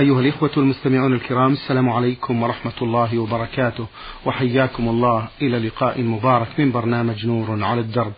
أيها 0.00 0.20
الإخوة 0.20 0.50
المستمعون 0.56 1.14
الكرام 1.14 1.52
السلام 1.52 1.88
عليكم 1.88 2.42
ورحمة 2.42 2.72
الله 2.82 3.18
وبركاته. 3.18 3.86
وحياكم 4.26 4.88
الله 4.88 5.28
إلى 5.42 5.58
لقاء 5.58 6.02
مبارك 6.02 6.48
من 6.58 6.72
برنامج 6.72 7.26
نور 7.26 7.64
على 7.64 7.80
الدرب. 7.80 8.12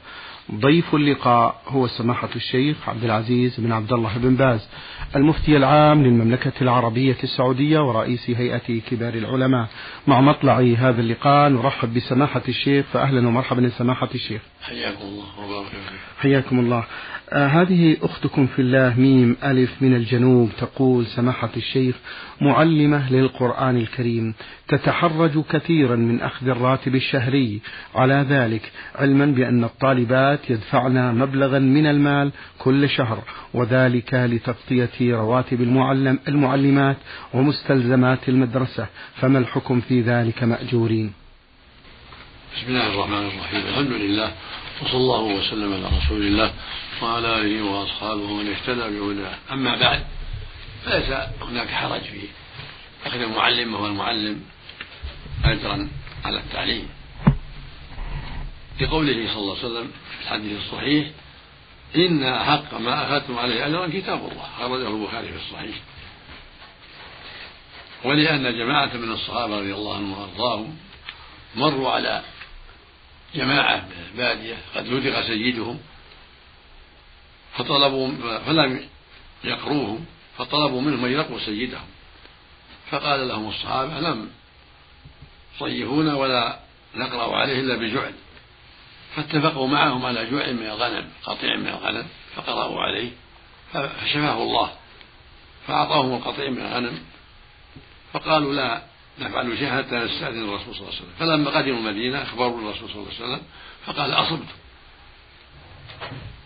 ضيف 0.54 0.94
اللقاء 0.94 1.62
هو 1.68 1.86
سماحة 1.86 2.28
الشيخ 2.36 2.88
عبد 2.88 3.04
العزيز 3.04 3.60
بن 3.60 3.72
عبد 3.72 3.92
الله 3.92 4.18
بن 4.18 4.34
باز 4.34 4.68
المفتي 5.16 5.56
العام 5.56 6.02
للمملكة 6.02 6.52
العربية 6.62 7.16
السعودية 7.22 7.80
ورئيس 7.80 8.30
هيئة 8.30 8.80
كبار 8.90 9.14
العلماء. 9.14 9.68
مع 10.06 10.20
مطلع 10.20 10.60
هذا 10.78 11.00
اللقاء 11.00 11.48
نرحب 11.50 11.94
بسماحة 11.94 12.42
الشيخ 12.48 12.86
فأهلا 12.92 13.28
ومرحبا 13.28 13.68
سماحة 13.68 14.08
الشيخ. 14.14 14.42
حياكم 14.62 15.04
الله 15.04 15.24
وبارك 15.44 15.72
حياكم 16.20 16.60
الله. 16.60 16.84
آه 17.32 17.46
هذه 17.46 17.96
أختكم 18.02 18.46
في 18.46 18.62
الله 18.62 18.94
ميم 19.00 19.36
ألف 19.44 19.70
من 19.80 19.94
الجنوب 19.94 20.50
تقول 20.58 21.06
سماحة 21.06 21.50
الشيخ 21.56 21.96
معلمة 22.40 23.12
للقرآن 23.12 23.76
الكريم. 23.76 24.34
تتحرج 24.68 25.44
كثيرا 25.50 25.96
من 25.96 26.20
أخذ 26.20 26.48
الراتب 26.48 26.94
الشهري. 26.94 27.60
على 27.94 28.26
ذلك 28.28 28.72
علما 28.94 29.26
بأن 29.26 29.64
الطالبات 29.64 30.50
يدفعن 30.50 31.18
مبلغا 31.18 31.58
من 31.58 31.86
المال 31.86 32.30
كل 32.58 32.88
شهر 32.88 33.22
وذلك 33.54 34.14
لتغطية 34.14 34.90
رواتب 35.00 35.60
المعلم 35.60 36.18
المعلمات 36.28 36.96
ومستلزمات 37.34 38.28
المدرسة. 38.28 38.86
فما 39.14 39.38
الحكم 39.38 39.80
في 39.80 40.00
ذلك 40.00 40.42
مأجورين؟ 40.42 41.12
بسم 42.56 42.66
الله 42.68 42.94
الرحمن 42.94 43.26
الرحيم. 43.26 43.60
الحمد 43.68 43.92
لله. 43.92 44.32
وصلى 44.80 44.96
الله 44.96 45.20
وسلم 45.20 45.72
على 45.74 45.96
رسول 45.96 46.22
الله 46.22 46.52
وعلى 47.02 47.38
آله 47.38 47.62
وأصحابه 47.62 48.22
ومن 48.22 48.52
اهتدى 48.52 48.98
بهداه. 48.98 49.34
أما 49.52 49.76
بعد 49.76 50.04
فليس 50.84 51.10
هناك 51.42 51.68
حرج 51.68 52.00
في 52.00 52.28
أخذ 53.06 53.20
المعلم 53.20 53.74
وهو 53.74 53.86
المعلم 53.86 54.42
اجرا 55.44 55.88
على 56.24 56.38
التعليم. 56.38 56.88
لقوله 58.80 59.12
صلى 59.12 59.38
الله 59.38 59.56
عليه 59.58 59.66
وسلم 59.66 59.90
في 60.10 60.24
الحديث 60.24 60.60
الصحيح 60.60 61.06
إن 61.96 62.22
أحق 62.22 62.74
ما 62.74 63.06
أخذتم 63.06 63.38
عليه 63.38 63.66
أجرا 63.66 63.88
كتاب 63.88 64.18
الله 64.18 64.46
أخرجه 64.56 64.88
البخاري 64.88 65.28
في 65.28 65.36
الصحيح. 65.36 65.76
ولأن 68.04 68.58
جماعة 68.58 68.96
من 68.96 69.12
الصحابة 69.12 69.58
رضي 69.58 69.74
الله 69.74 69.96
عنهم 69.96 70.12
وأرضاهم 70.12 70.76
مروا 71.56 71.90
على 71.90 72.22
جماعة 73.34 73.76
من 73.76 74.06
البادية 74.12 74.56
قد 74.74 74.86
لدغ 74.86 75.22
سيدهم 75.26 75.78
فطلبوا 77.54 78.38
فلم 78.46 78.88
يقروهم 79.44 80.04
فطلبوا 80.38 80.80
منهم 80.80 81.04
أن 81.04 81.12
يرقوا 81.12 81.38
سيدهم. 81.38 81.86
فقال 82.90 83.28
لهم 83.28 83.48
الصحابة 83.48 84.00
لم 84.00 84.30
صيفونا 85.58 86.14
ولا 86.14 86.58
نقرأ 86.94 87.36
عليه 87.36 87.60
إلا 87.60 87.76
بجعل. 87.76 88.12
فاتفقوا 89.16 89.68
معهم 89.68 90.06
على 90.06 90.30
جوع 90.30 90.46
من 90.46 90.66
الغنم 90.66 91.10
قطيع 91.24 91.56
من 91.56 91.68
الغنم 91.68 92.06
فقرأوا 92.34 92.80
عليه 92.80 93.10
فشفاه 93.72 94.42
الله 94.42 94.72
فأعطاهم 95.66 96.14
القطيع 96.14 96.50
من 96.50 96.58
الغنم. 96.58 96.98
فقالوا 98.12 98.54
لا 98.54 98.82
نفعل 99.18 99.58
شيئا 99.58 99.78
حتى 99.78 99.96
نستأذن 99.96 100.48
الرسول 100.48 100.74
صلى 100.74 100.88
الله 100.88 100.94
عليه 100.94 101.02
وسلم. 101.02 101.12
فلما 101.18 101.50
قدموا 101.50 101.78
المدينة 101.78 102.22
أخبروا 102.22 102.60
الرسول 102.60 102.88
صلى 102.88 102.98
الله 103.00 103.12
عليه 103.14 103.24
وسلم 103.24 103.42
فقال 103.86 104.12
أصبت. 104.12 104.48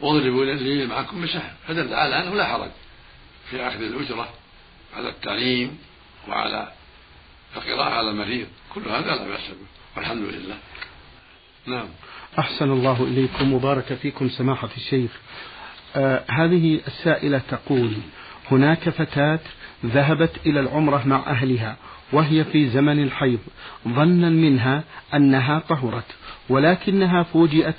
واضربوا 0.00 0.44
لي 0.44 0.86
معكم 0.86 1.22
بسهم 1.22 1.50
فدل 1.68 1.94
على 1.94 2.22
أنه 2.22 2.34
لا 2.34 2.46
حرج 2.46 2.70
في 3.50 3.68
أخذ 3.68 3.82
الأجرة 3.82 4.28
على 4.96 5.08
التعليم 5.08 5.78
وعلى 6.28 6.72
القراءة 7.56 7.94
على 7.94 8.10
المريض. 8.10 8.46
كل 8.74 8.88
هذا 8.88 9.16
لا 9.16 9.28
بأس 9.28 9.48
به. 9.48 9.66
والحمد 9.96 10.34
لله. 10.34 10.56
نعم. 11.66 11.88
أحسن 12.38 12.70
الله 12.70 13.02
إليكم. 13.02 13.52
وبارك 13.52 13.94
فيكم 13.94 14.28
سماحة 14.28 14.70
الشيخ. 14.76 15.10
آه 15.96 16.24
هذه 16.30 16.80
السائلة 16.86 17.38
تقول 17.38 17.92
هناك 18.50 18.88
فتاة 18.88 19.40
ذهبت 19.86 20.30
إلى 20.46 20.60
العمرة 20.60 21.02
مع 21.06 21.16
أهلها 21.26 21.76
وهي 22.12 22.44
في 22.44 22.68
زمن 22.68 23.02
الحيض 23.02 23.38
ظنا 23.88 24.30
منها 24.30 24.84
أنها 25.14 25.58
طهرت 25.58 26.04
ولكنها 26.48 27.22
فوجئت 27.22 27.74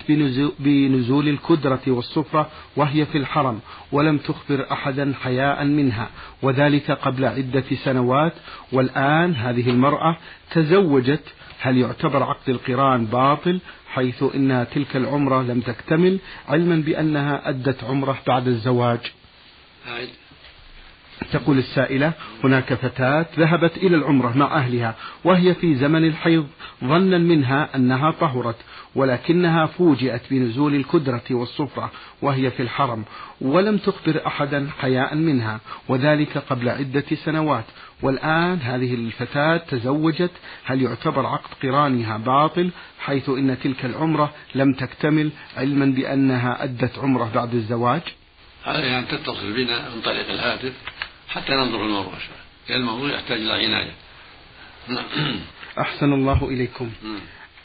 بنزول 0.59 1.27
الكدرة 1.27 1.81
والصفرة 1.87 2.49
وهي 2.75 3.05
في 3.05 3.17
الحرم 3.17 3.59
ولم 3.91 4.17
تخبر 4.17 4.65
أحدا 4.71 5.13
حياء 5.21 5.65
منها 5.65 6.09
وذلك 6.41 6.91
قبل 6.91 7.25
عدة 7.25 7.63
سنوات 7.83 8.33
والآن 8.71 9.35
هذه 9.35 9.69
المرأة 9.69 10.17
تزوجت 10.51 11.23
هل 11.59 11.77
يعتبر 11.77 12.23
عقد 12.23 12.49
القران 12.49 13.05
باطل؟ 13.05 13.59
حيث 13.93 14.23
إن 14.35 14.67
تلك 14.75 14.95
العمرة 14.95 15.41
لم 15.41 15.59
تكتمل 15.59 16.19
علما 16.47 16.75
بأنها 16.75 17.49
أدت 17.49 17.83
عمرة 17.83 18.17
بعد 18.27 18.47
الزواج. 18.47 18.99
تقول 21.31 21.57
السائلة 21.57 22.13
هناك 22.43 22.73
فتاة 22.73 23.25
ذهبت 23.37 23.77
إلى 23.77 23.95
العمرة 23.95 24.37
مع 24.37 24.55
أهلها 24.55 24.95
وهي 25.23 25.53
في 25.53 25.75
زمن 25.75 26.07
الحيض 26.07 26.47
ظنا 26.83 27.17
منها 27.17 27.75
أنها 27.75 28.11
طهرت 28.11 28.55
ولكنها 28.95 29.65
فوجئت 29.65 30.21
بنزول 30.31 30.75
الكدرة 30.75 31.23
والصفرة 31.31 31.91
وهي 32.21 32.51
في 32.51 32.63
الحرم 32.63 33.03
ولم 33.41 33.77
تخبر 33.77 34.27
أحدا 34.27 34.69
حياء 34.79 35.15
منها 35.15 35.59
وذلك 35.89 36.37
قبل 36.37 36.69
عدة 36.69 37.05
سنوات. 37.25 37.65
والآن 38.01 38.59
هذه 38.61 38.93
الفتاة 38.93 39.57
تزوجت 39.57 40.31
هل 40.65 40.81
يعتبر 40.81 41.25
عقد 41.25 41.49
قرانها 41.63 42.17
باطل؟ 42.17 42.69
حيث 42.99 43.29
إن 43.29 43.57
تلك 43.63 43.85
العمرة 43.85 44.33
لم 44.55 44.73
تكتمل 44.73 45.29
علما 45.57 45.85
بأنها 45.85 46.63
أدت 46.63 46.99
عمرة 46.99 47.31
بعد 47.35 47.53
الزواج؟ 47.53 48.01
عليها 48.65 48.99
أن 48.99 49.07
تتصل 49.07 49.53
بنا 49.53 49.95
من 49.95 50.01
طريق 50.01 50.29
الهاتف. 50.29 50.73
حتى 51.37 51.53
ننظر 51.53 51.77
في 51.77 51.83
الموضوع 51.85 52.13
لأن 52.69 52.79
الموضوع 52.79 53.09
يحتاج 53.09 53.39
إلى 53.39 53.65
عناية. 53.65 53.91
أحسن 55.79 56.13
الله 56.13 56.47
إليكم. 56.49 56.91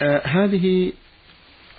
آه 0.03 0.27
هذه 0.27 0.93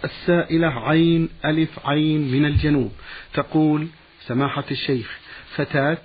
السائلة 0.03 0.67
عين 0.67 1.29
ألف 1.45 1.85
عين 1.85 2.31
من 2.31 2.45
الجنوب 2.45 2.91
تقول 3.33 3.87
سماحة 4.27 4.63
الشيخ 4.71 5.19
فتاة 5.55 6.01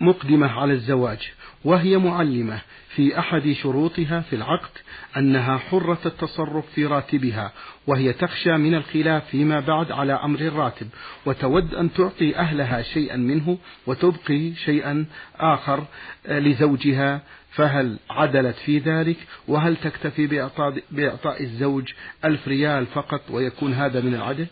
مقدمة 0.00 0.60
على 0.60 0.72
الزواج 0.72 1.32
وهي 1.64 1.98
معلمة 1.98 2.60
في 2.88 3.18
أحد 3.18 3.52
شروطها 3.52 4.20
في 4.20 4.36
العقد 4.36 4.70
أنها 5.16 5.58
حرة 5.58 5.98
التصرف 6.06 6.64
في 6.74 6.86
راتبها 6.86 7.52
وهي 7.86 8.12
تخشى 8.12 8.52
من 8.52 8.74
الخلاف 8.74 9.26
فيما 9.26 9.60
بعد 9.60 9.92
على 9.92 10.12
أمر 10.12 10.40
الراتب 10.40 10.88
وتود 11.26 11.74
أن 11.74 11.92
تعطي 11.92 12.36
أهلها 12.36 12.82
شيئا 12.82 13.16
منه 13.16 13.58
وتبقي 13.86 14.54
شيئا 14.54 15.06
آخر 15.36 15.84
لزوجها 16.28 17.22
فهل 17.50 17.98
عدلت 18.10 18.56
في 18.56 18.78
ذلك؟ 18.78 19.16
وهل 19.48 19.76
تكتفي 19.76 20.26
بإعطاء, 20.26 20.82
بإعطاء 20.90 21.42
الزوج 21.42 21.92
ألف 22.24 22.48
ريال 22.48 22.86
فقط 22.86 23.20
ويكون 23.30 23.72
هذا 23.72 24.00
من 24.00 24.14
العدل؟ 24.14 24.46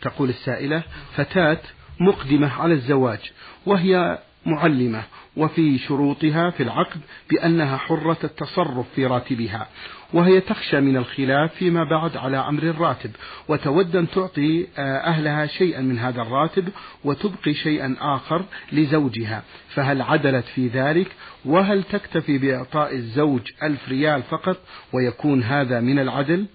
تقول 0.00 0.28
السائلة. 0.28 0.82
فتاة 1.14 1.58
مقدمة 2.00 2.52
على 2.52 2.74
الزواج 2.74 3.32
وهي 3.66 4.18
معلمة 4.46 5.02
وفي 5.36 5.78
شروطها 5.78 6.50
في 6.50 6.62
العقد 6.62 7.00
بأنها 7.30 7.76
حرة 7.76 8.18
التصرف 8.24 8.86
في 8.94 9.06
راتبها 9.06 9.68
وهي 10.12 10.40
تخشى 10.40 10.80
من 10.80 10.96
الخلاف 10.96 11.54
فيما 11.54 11.84
بعد 11.84 12.16
على 12.16 12.36
أمر 12.36 12.62
الراتب 12.62 13.10
وتود 13.48 13.96
أن 13.96 14.10
تعطي 14.10 14.66
آه، 14.78 14.98
أهلها 14.98 15.46
شيئا 15.46 15.80
من 15.80 15.98
هذا 15.98 16.22
الراتب 16.22 16.68
وتبقي 17.04 17.54
شيئا 17.54 17.96
آخر 18.00 18.44
لزوجها. 18.72 19.42
فهل 19.74 20.02
عدلت 20.02 20.44
في 20.44 20.68
ذلك؟ 20.68 21.06
وهل 21.44 21.82
تكتفي 21.82 22.38
بإعطاء 22.38 22.94
الزوج 22.94 23.40
ألف 23.62 23.88
ريال 23.88 24.22
فقط 24.22 24.56
ويكون 24.92 25.42
هذا 25.42 25.80
من 25.80 25.98
العدل؟ 25.98 26.46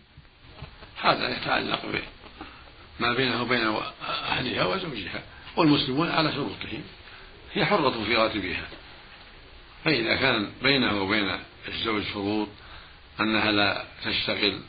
هذا 1.01 1.37
يتعلق 1.37 1.85
به 1.93 2.01
ما 2.99 3.13
بينه 3.13 3.41
وبين 3.41 3.61
أهلها 4.29 4.65
وزوجها 4.65 5.23
والمسلمون 5.57 6.09
على 6.09 6.31
شروطهم. 6.31 6.81
هي 7.53 7.65
حرة 7.65 8.03
في 8.05 8.15
راتبها. 8.15 8.67
فإذا 9.85 10.15
كان 10.15 10.51
بينه 10.63 11.01
وبين 11.01 11.39
الزوج 11.67 12.03
شروط 12.13 12.47
أنها 13.19 13.51
لا 13.51 13.85
تشتغل 14.05 14.59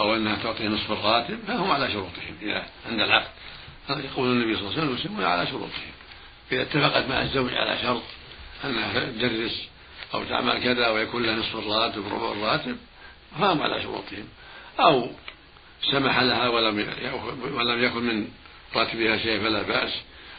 أو 0.00 0.14
أنها 0.14 0.36
تعطي 0.42 0.68
نصف 0.68 0.92
الراتب 0.92 1.38
فهم 1.46 1.70
على 1.70 1.92
شروطهم. 1.92 2.36
إذا 2.42 2.66
عند 2.86 3.00
العقد 3.00 3.30
يقول 3.90 4.28
النبي 4.28 4.56
صلى 4.56 4.60
الله 4.60 4.72
عليه 4.72 4.82
وسلم 4.82 4.88
المسلمون 4.88 5.24
على 5.24 5.46
شروطهم. 5.46 5.92
إذا 6.52 6.62
اتفقت 6.62 7.08
مع 7.08 7.22
الزوج 7.22 7.54
على 7.54 7.78
شرط 7.82 8.02
أنها 8.64 9.00
تدرس 9.10 9.68
أو 10.14 10.24
تعمل 10.24 10.62
كذا 10.62 10.88
ويكون 10.88 11.22
لها 11.22 11.36
نصف 11.36 11.56
الراتب 11.56 12.06
ربع 12.12 12.32
الراتب 12.32 12.76
فهم 13.38 13.62
على 13.62 13.82
شروطهم. 13.82 14.28
أو 14.80 15.10
سمح 15.90 16.20
لها 16.20 16.48
ولم 16.48 16.78
ولم 17.54 17.84
يكن 17.84 18.02
من 18.02 18.28
راتبها 18.76 19.18
شيء 19.18 19.40
فلا 19.40 19.62
بأس. 19.62 19.92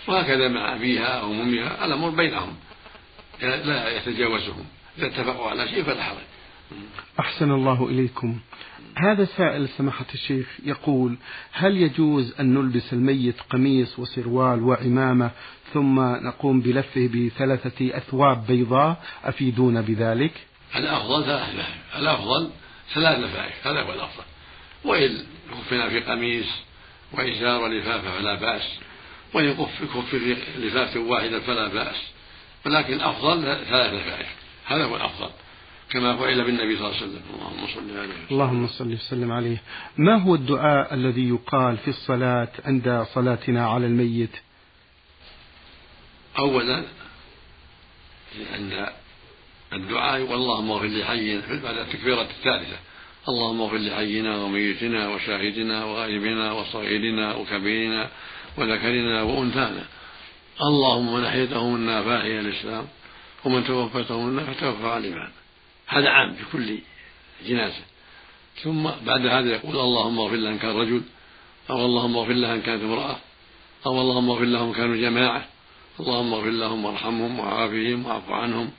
وهكذا 0.08 0.48
مع 0.48 0.76
أبيها 0.76 1.20
أو 1.22 1.32
أمها 1.32 1.86
الأمر 1.86 2.10
بينهم. 2.10 2.56
لا 3.42 3.98
يتجاوزهم. 3.98 4.66
إذا 4.98 5.08
اتفقوا 5.08 5.50
على 5.50 5.68
شيء 5.68 5.84
فلا 5.84 6.04
حرج. 6.04 6.18
أحسن 7.20 7.52
الله 7.52 7.86
إليكم. 7.90 8.40
هذا 8.98 9.26
سائل 9.26 9.70
سماحة 9.70 10.06
الشيخ 10.14 10.48
يقول 10.64 11.18
هل 11.52 11.78
يجوز 11.78 12.36
أن 12.40 12.54
نلبس 12.54 12.94
الميت 12.94 13.42
قميص 13.42 14.00
وسروال 14.00 14.64
وعمامة 14.64 15.32
ثم 15.74 16.00
نقوم 16.00 16.62
بلفه 16.62 17.10
بثلاثة 17.14 17.98
أثواب 17.98 18.48
بيضاء؟ 18.48 19.04
أفيدون 19.24 19.82
بذلك؟ 19.82 20.32
الأفضل 20.76 21.24
ثلاث 21.24 21.50
لفائف 21.50 21.98
الأفضل 21.98 22.50
ثلاث 22.94 23.20
لفائف 23.20 23.68
هذا 23.68 23.82
هو 23.82 23.94
الأفضل. 23.94 24.24
وإن 24.86 25.18
كفنا 25.52 25.90
في 25.90 26.00
قميص 26.00 26.48
وإزار 27.14 27.62
ولفافة 27.62 28.12
فلا 28.20 28.36
بأس. 28.36 28.80
وإن 29.34 29.54
كف 29.54 30.14
لفافة 30.58 31.00
واحدة 31.00 31.40
فلا 31.40 31.68
بأس. 31.68 31.96
ولكن 32.66 32.94
الأفضل 32.94 33.42
ثلاث 33.44 33.94
لفائف 33.94 34.28
هذا 34.66 34.86
هو 34.86 34.96
الأفضل. 34.96 35.30
كما 35.90 36.18
فعل 36.18 36.44
بالنبي 36.44 36.78
صلى 36.78 36.88
الله 36.88 36.98
عليه 36.98 37.06
وسلم. 37.06 37.22
اللهم 37.34 37.68
صل 37.68 37.98
عليه. 37.98 38.14
اللهم 38.32 38.68
صل 38.68 38.94
وسلم 38.94 39.32
عليه. 39.32 39.62
ما 39.98 40.24
هو 40.24 40.36
الدعاء 40.36 40.94
الذي 40.94 41.30
يقال 41.30 41.78
في 41.78 41.88
الصلاة 41.88 42.48
عند 42.66 43.06
صلاتنا 43.14 43.68
على 43.70 43.86
الميت؟ 43.86 44.36
أولا 46.40 46.84
عند 48.54 48.90
الدعاء 49.74 50.22
واللهم 50.22 50.72
اغفر 50.72 50.88
لحينا 50.88 51.42
بعد 51.64 51.78
التكبيرة 51.78 52.22
الثالثة. 52.22 52.78
اللهم 53.30 53.62
اغفر 53.62 53.78
لحينا 53.78 54.38
وميتنا 54.38 55.10
وشاهدنا 55.10 55.86
وغائبنا 55.86 56.52
وصغيرنا 56.52 57.36
وكبيرنا 57.36 58.10
وذكرنا 58.58 59.22
وأنثانا. 59.22 59.86
اللهم 60.62 61.14
من 61.14 61.26
أحيته 61.26 61.70
منا 61.70 62.04
فأحيا 62.04 62.40
الإسلام 62.40 62.88
ومن 63.46 63.64
توفته 63.64 64.22
منا 64.22 64.44
فتوفى 64.44 64.88
على 64.88 64.98
الإيمان. 64.98 65.32
هذا 65.88 66.10
عام 66.10 66.34
في 66.34 66.44
كل 66.52 66.78
جنازة. 67.48 67.84
ثم 68.64 68.84
بعد 69.06 69.26
هذا 69.26 69.52
يقول 69.52 69.76
اللهم 69.76 70.20
اغفر 70.20 70.36
له 70.36 70.50
إن 70.50 70.58
كان 70.58 70.76
رجل 70.76 71.02
أو 71.70 71.86
اللهم 71.86 72.18
اغفر 72.18 72.34
له 72.34 72.54
إن 72.54 72.62
كانت 72.62 72.84
امرأة 72.84 73.18
أو 73.86 74.02
اللهم 74.02 74.30
eغفر 74.30 74.46
لهم 74.46 74.74
كانوا 74.74 74.96
جماعة. 74.96 75.46
اللهم 76.00 76.34
اغفر 76.34 76.50
لهم 76.50 76.86
وارحمهم 76.86 77.40
وعافهم 77.40 78.06
واعف 78.06 78.30
عنهم 78.30 78.72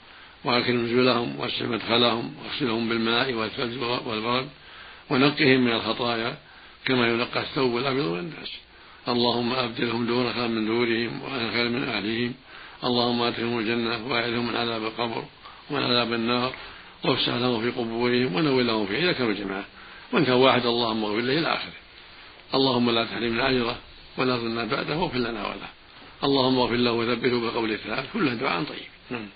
واكرم 0.45 0.85
نزلهم 0.85 1.41
واسع 1.41 1.67
مدخلهم 1.67 2.35
واغسلهم 2.39 2.89
بالماء 2.89 3.33
والثلج 3.33 3.83
والبرد 4.07 4.49
ونقهم 5.11 5.61
من 5.61 5.73
الخطايا 5.73 6.39
كما 6.85 7.09
ينقى 7.09 7.41
الثوب 7.41 7.77
الأبيض 7.77 8.05
من 8.05 8.19
الناس 8.19 8.49
اللهم 9.08 9.52
أبدلهم 9.52 10.06
دون 10.06 10.32
خير 10.32 10.49
من 10.49 10.66
دورهم 10.66 11.22
وأهل 11.22 11.52
خير 11.52 11.69
من 11.69 11.84
أهلهم. 11.84 12.34
اللهم 12.84 13.22
أدخلهم 13.22 13.58
الجنة 13.58 14.06
وأعذهم 14.06 14.49
من 14.49 14.56
عذاب 14.56 14.82
القبر 14.84 15.25
ومن 15.70 15.82
عذاب 15.82 16.12
النار. 16.12 16.52
وأفسح 17.05 17.34
لهم 17.34 17.60
في 17.60 17.70
قبورهم 17.70 18.34
ونور 18.34 18.62
لهم 18.62 18.87
فيه 18.87 18.99
إذا 18.99 19.12
كانوا 19.12 19.32
جماعة. 19.32 19.64
وان 20.12 20.25
كان 20.25 20.34
واحد 20.34 20.66
اللهم 20.66 21.05
اغفر 21.05 21.20
له 21.20 21.38
إلى 21.38 21.49
آخره. 21.52 21.78
اللهم 22.55 22.90
لا 22.90 23.05
تحرمنا 23.05 23.50
أجره 23.50 23.78
ولا 24.19 24.37
ظلنا 24.37 24.64
بعده 24.64 24.96
واغفر 24.96 25.19
لنا 25.19 25.46
وله. 25.46 25.69
اللهم 26.25 26.58
اغفر 26.58 26.75
له 26.75 26.93
وثبته 26.93 27.40
بالقول 27.40 27.72
الثالث 27.72 28.12
كلها 28.12 28.34
دعاء 28.34 28.62
طيب. 28.64 28.88
نعم. 29.10 29.28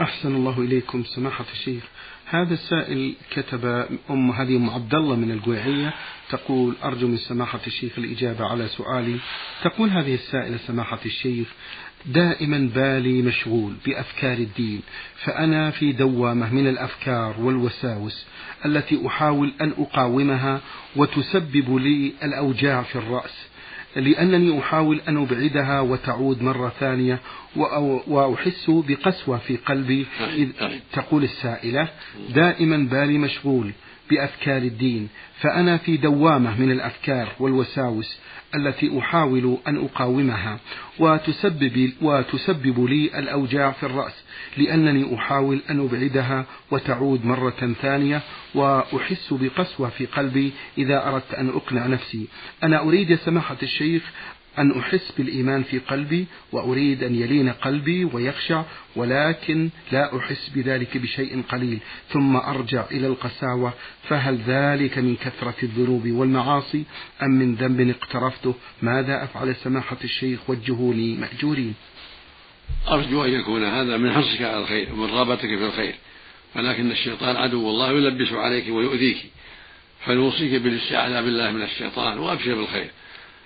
أحسن 0.00 0.34
الله 0.36 0.60
إليكم 0.60 1.04
سماحة 1.04 1.44
الشيخ. 1.52 1.82
هذا 2.26 2.54
السائل 2.54 3.14
كتب 3.30 3.86
أم 4.10 4.30
هذه 4.30 4.56
أم 4.56 4.70
عبد 4.70 4.94
الله 4.94 5.16
من 5.16 5.30
القويعية 5.30 5.94
تقول 6.30 6.74
أرجو 6.84 7.08
من 7.08 7.16
سماحة 7.16 7.60
الشيخ 7.66 7.98
الإجابة 7.98 8.46
على 8.46 8.68
سؤالي. 8.68 9.16
تقول 9.64 9.88
هذه 9.90 10.14
السائلة 10.14 10.56
سماحة 10.56 10.98
الشيخ 11.06 11.48
دائما 12.06 12.70
بالي 12.74 13.22
مشغول 13.22 13.74
بأفكار 13.86 14.38
الدين 14.38 14.80
فأنا 15.16 15.70
في 15.70 15.92
دوامة 15.92 16.54
من 16.54 16.66
الأفكار 16.66 17.40
والوساوس 17.40 18.26
التي 18.66 19.06
أحاول 19.06 19.52
أن 19.60 19.72
أقاومها 19.78 20.60
وتسبب 20.96 21.76
لي 21.76 22.12
الأوجاع 22.22 22.82
في 22.82 22.96
الرأس. 22.96 23.46
لأنني 23.96 24.58
أحاول 24.58 25.00
أن 25.08 25.16
أبعدها 25.16 25.80
وتعود 25.80 26.42
مرة 26.42 26.72
ثانية 26.80 27.20
وأحس 28.06 28.70
بقسوة 28.70 29.38
في 29.38 29.56
قلبي 29.56 30.06
إذ 30.36 30.48
تقول 30.92 31.24
السائلة 31.24 31.88
دائما 32.34 32.76
بالي 32.76 33.18
مشغول. 33.18 33.72
بأفكار 34.10 34.62
الدين 34.62 35.08
فأنا 35.40 35.76
في 35.76 35.96
دوامة 35.96 36.60
من 36.60 36.70
الأفكار 36.70 37.28
والوساوس 37.40 38.18
التي 38.54 38.98
أحاول 38.98 39.58
أن 39.68 39.84
أقاومها 39.84 40.58
وتسبب, 40.98 41.92
وتسبب 42.02 42.84
لي 42.84 43.18
الأوجاع 43.18 43.70
في 43.72 43.86
الرأس 43.86 44.24
لأنني 44.56 45.14
أحاول 45.14 45.60
أن 45.70 45.80
أبعدها 45.80 46.46
وتعود 46.70 47.24
مرة 47.26 47.74
ثانية 47.82 48.20
وأحس 48.54 49.34
بقسوة 49.34 49.88
في 49.88 50.06
قلبي 50.06 50.52
إذا 50.78 51.08
أردت 51.08 51.34
أن 51.34 51.48
أقنع 51.48 51.86
نفسي. 51.86 52.26
أنا 52.62 52.80
أريد 52.80 53.10
يا 53.10 53.16
سماحة 53.16 53.56
الشيخ 53.62 54.02
أن 54.58 54.78
أحس 54.78 55.12
بالإيمان 55.18 55.62
في 55.62 55.78
قلبي 55.78 56.26
وأريد 56.52 57.02
أن 57.02 57.14
يلين 57.14 57.48
قلبي 57.48 58.04
ويخشع 58.04 58.62
ولكن 58.96 59.68
لا 59.92 60.18
أحس 60.18 60.48
بذلك 60.54 60.96
بشيء 60.96 61.42
قليل. 61.48 61.78
ثم 62.08 62.36
أرجع 62.36 62.84
إلى 62.90 63.06
القساوة 63.06 63.72
فهل 64.08 64.38
ذلك 64.46 64.98
من 64.98 65.16
كثرة 65.16 65.54
الذنوب 65.62 66.08
والمعاصي؟ 66.08 66.84
أم 67.22 67.30
من 67.30 67.54
ذنب 67.54 67.88
اقترفته؟ 67.88 68.54
ماذا 68.82 69.24
أفعل 69.24 69.56
سماحة 69.56 69.96
الشيخ 70.04 70.50
وجهوني 70.50 71.16
مأجورين 71.16 71.74
أرجو 72.88 73.24
أن 73.24 73.30
يكون 73.30 73.64
هذا 73.64 73.96
من 73.96 74.12
حرصك 74.12 74.42
على 74.42 74.58
الخير 74.58 74.92
ومن 74.92 75.10
رغبتك 75.10 75.48
في 75.48 75.66
الخير. 75.66 75.94
ولكن 76.56 76.90
الشيطان 76.90 77.36
عدو 77.36 77.70
الله 77.70 77.92
يلبس 77.92 78.32
عليك 78.32 78.64
ويؤذيك 78.68 79.16
فنوصيك 80.06 80.62
بالاستعاذة 80.62 81.20
بالله 81.20 81.50
من 81.50 81.62
الشيطان 81.62 82.18
وأبشر 82.18 82.54
بالخير. 82.54 82.90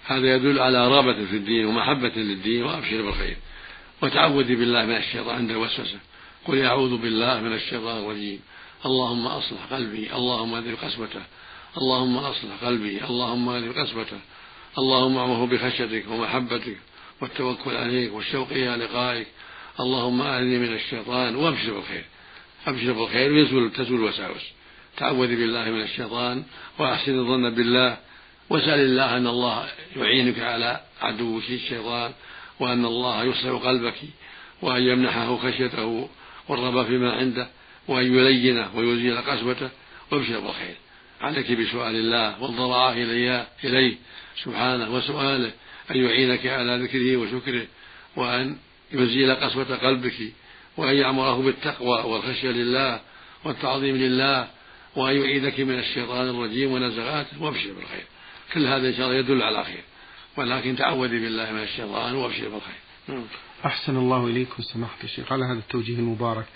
هذا 0.07 0.35
يدل 0.37 0.59
على 0.59 0.89
رغبة 0.89 1.27
في 1.27 1.37
الدين 1.37 1.67
ومحبة 1.67 2.13
للدين 2.17 2.63
وأبشر 2.63 3.03
بالخير. 3.03 3.37
وتعوذي 4.03 4.57
بالله 4.57 4.87
من 4.87 4.97
الشيطان 4.97 5.37
عند 5.37 5.51
الوسوسة. 5.51 5.99
قل 6.45 6.63
أعوذ 6.63 6.97
بالله 6.97 7.41
من 7.41 7.53
الشيطان 7.53 8.05
الرجيم. 8.05 8.41
اللهم 8.87 9.27
أصلح 9.27 9.61
قلبي 9.73 10.13
اللهم 10.13 10.55
أذهب 10.55 10.77
قسوته. 10.83 11.23
اللهم 11.79 12.17
أصلح 12.17 12.65
قلبي 12.65 13.05
اللهم 13.05 13.49
أذهب 13.49 13.73
قسوته. 13.79 14.21
اللهم 14.79 15.17
أعمه 15.17 15.47
بخشيتك 15.47 16.05
ومحبتك 16.11 16.77
والتوكل 17.21 17.77
عليك 17.77 18.13
والشوق 18.15 18.49
إلى 18.51 18.77
لقائك. 18.85 19.27
اللهم 19.81 20.23
أهلني 20.23 20.59
من 20.59 20.75
الشيطان 20.75 21.37
وأبشر 21.37 21.73
بالخير. 21.73 22.05
أبشر 22.67 22.93
بالخير 22.93 23.33
ويزول 23.33 23.73
تزول 23.73 24.01
الوساوس 24.01 24.43
تعوذي 24.97 25.37
بالله 25.37 25.71
من 25.71 25.83
الشيطان 25.83 26.45
وأحسن 26.79 27.19
الظن 27.19 27.51
بالله. 27.51 27.97
واسأل 28.51 28.81
الله 28.81 29.17
أن 29.17 29.27
الله 29.27 29.67
يعينك 29.97 30.41
على 30.41 30.81
عدوك 31.01 31.43
الشيطان 31.51 32.13
وأن 32.61 32.85
الله 32.85 33.25
يصلح 33.25 33.63
قلبك 33.67 33.95
وأن 34.63 34.83
يمنحه 34.83 35.37
خشيته 35.37 36.09
والرغبة 36.49 36.85
فيما 36.85 37.13
عنده 37.13 37.49
وأن 37.89 38.15
يلينه 38.19 38.71
ويزيل 38.77 39.19
قسوته 39.19 39.71
وابشر 40.13 40.41
بالخير. 40.41 40.77
عليك 41.21 41.53
بسؤال 41.53 41.95
الله 41.95 42.43
والضراعة 42.43 42.93
إليه, 42.93 43.49
إليه 43.65 43.97
سبحانه 44.45 44.95
وسؤاله 44.95 45.53
أن 45.91 46.05
يعينك 46.05 46.47
على 46.47 46.77
ذكره 46.77 47.17
وشكره 47.17 47.67
وأن 48.17 48.57
يزيل 48.93 49.35
قسوة 49.35 49.77
قلبك 49.77 50.33
وأن 50.77 50.97
يأمره 50.97 51.43
بالتقوى 51.43 52.03
والخشية 52.03 52.51
لله 52.51 53.01
والتعظيم 53.45 53.97
لله 53.97 54.49
وأن 54.97 55.17
يعيدك 55.17 55.61
من 55.61 55.79
الشيطان 55.79 56.29
الرجيم 56.29 56.73
ونزغاته 56.73 57.43
وابشر 57.43 57.73
بالخير. 57.73 58.05
كل 58.55 58.67
هذا 58.67 58.89
إن 58.89 58.95
شاء 58.95 59.07
الله 59.07 59.19
يدل 59.19 59.43
على 59.43 59.65
خير. 59.65 59.85
ولكن 60.37 60.77
تعوذي 60.77 61.19
بالله 61.19 61.53
من 61.53 61.63
الشيطان 61.63 62.15
وابشر 62.15 62.49
بالخير. 62.49 62.81
نعم. 63.09 63.25
أحسن 63.67 63.97
الله 63.97 64.27
إليكم 64.27 64.63
سماحة 64.63 64.99
الشيخ. 65.05 65.33
على 65.33 65.45
هذا 65.45 65.59
التوجيه 65.59 65.99
المبارك. 65.99 66.47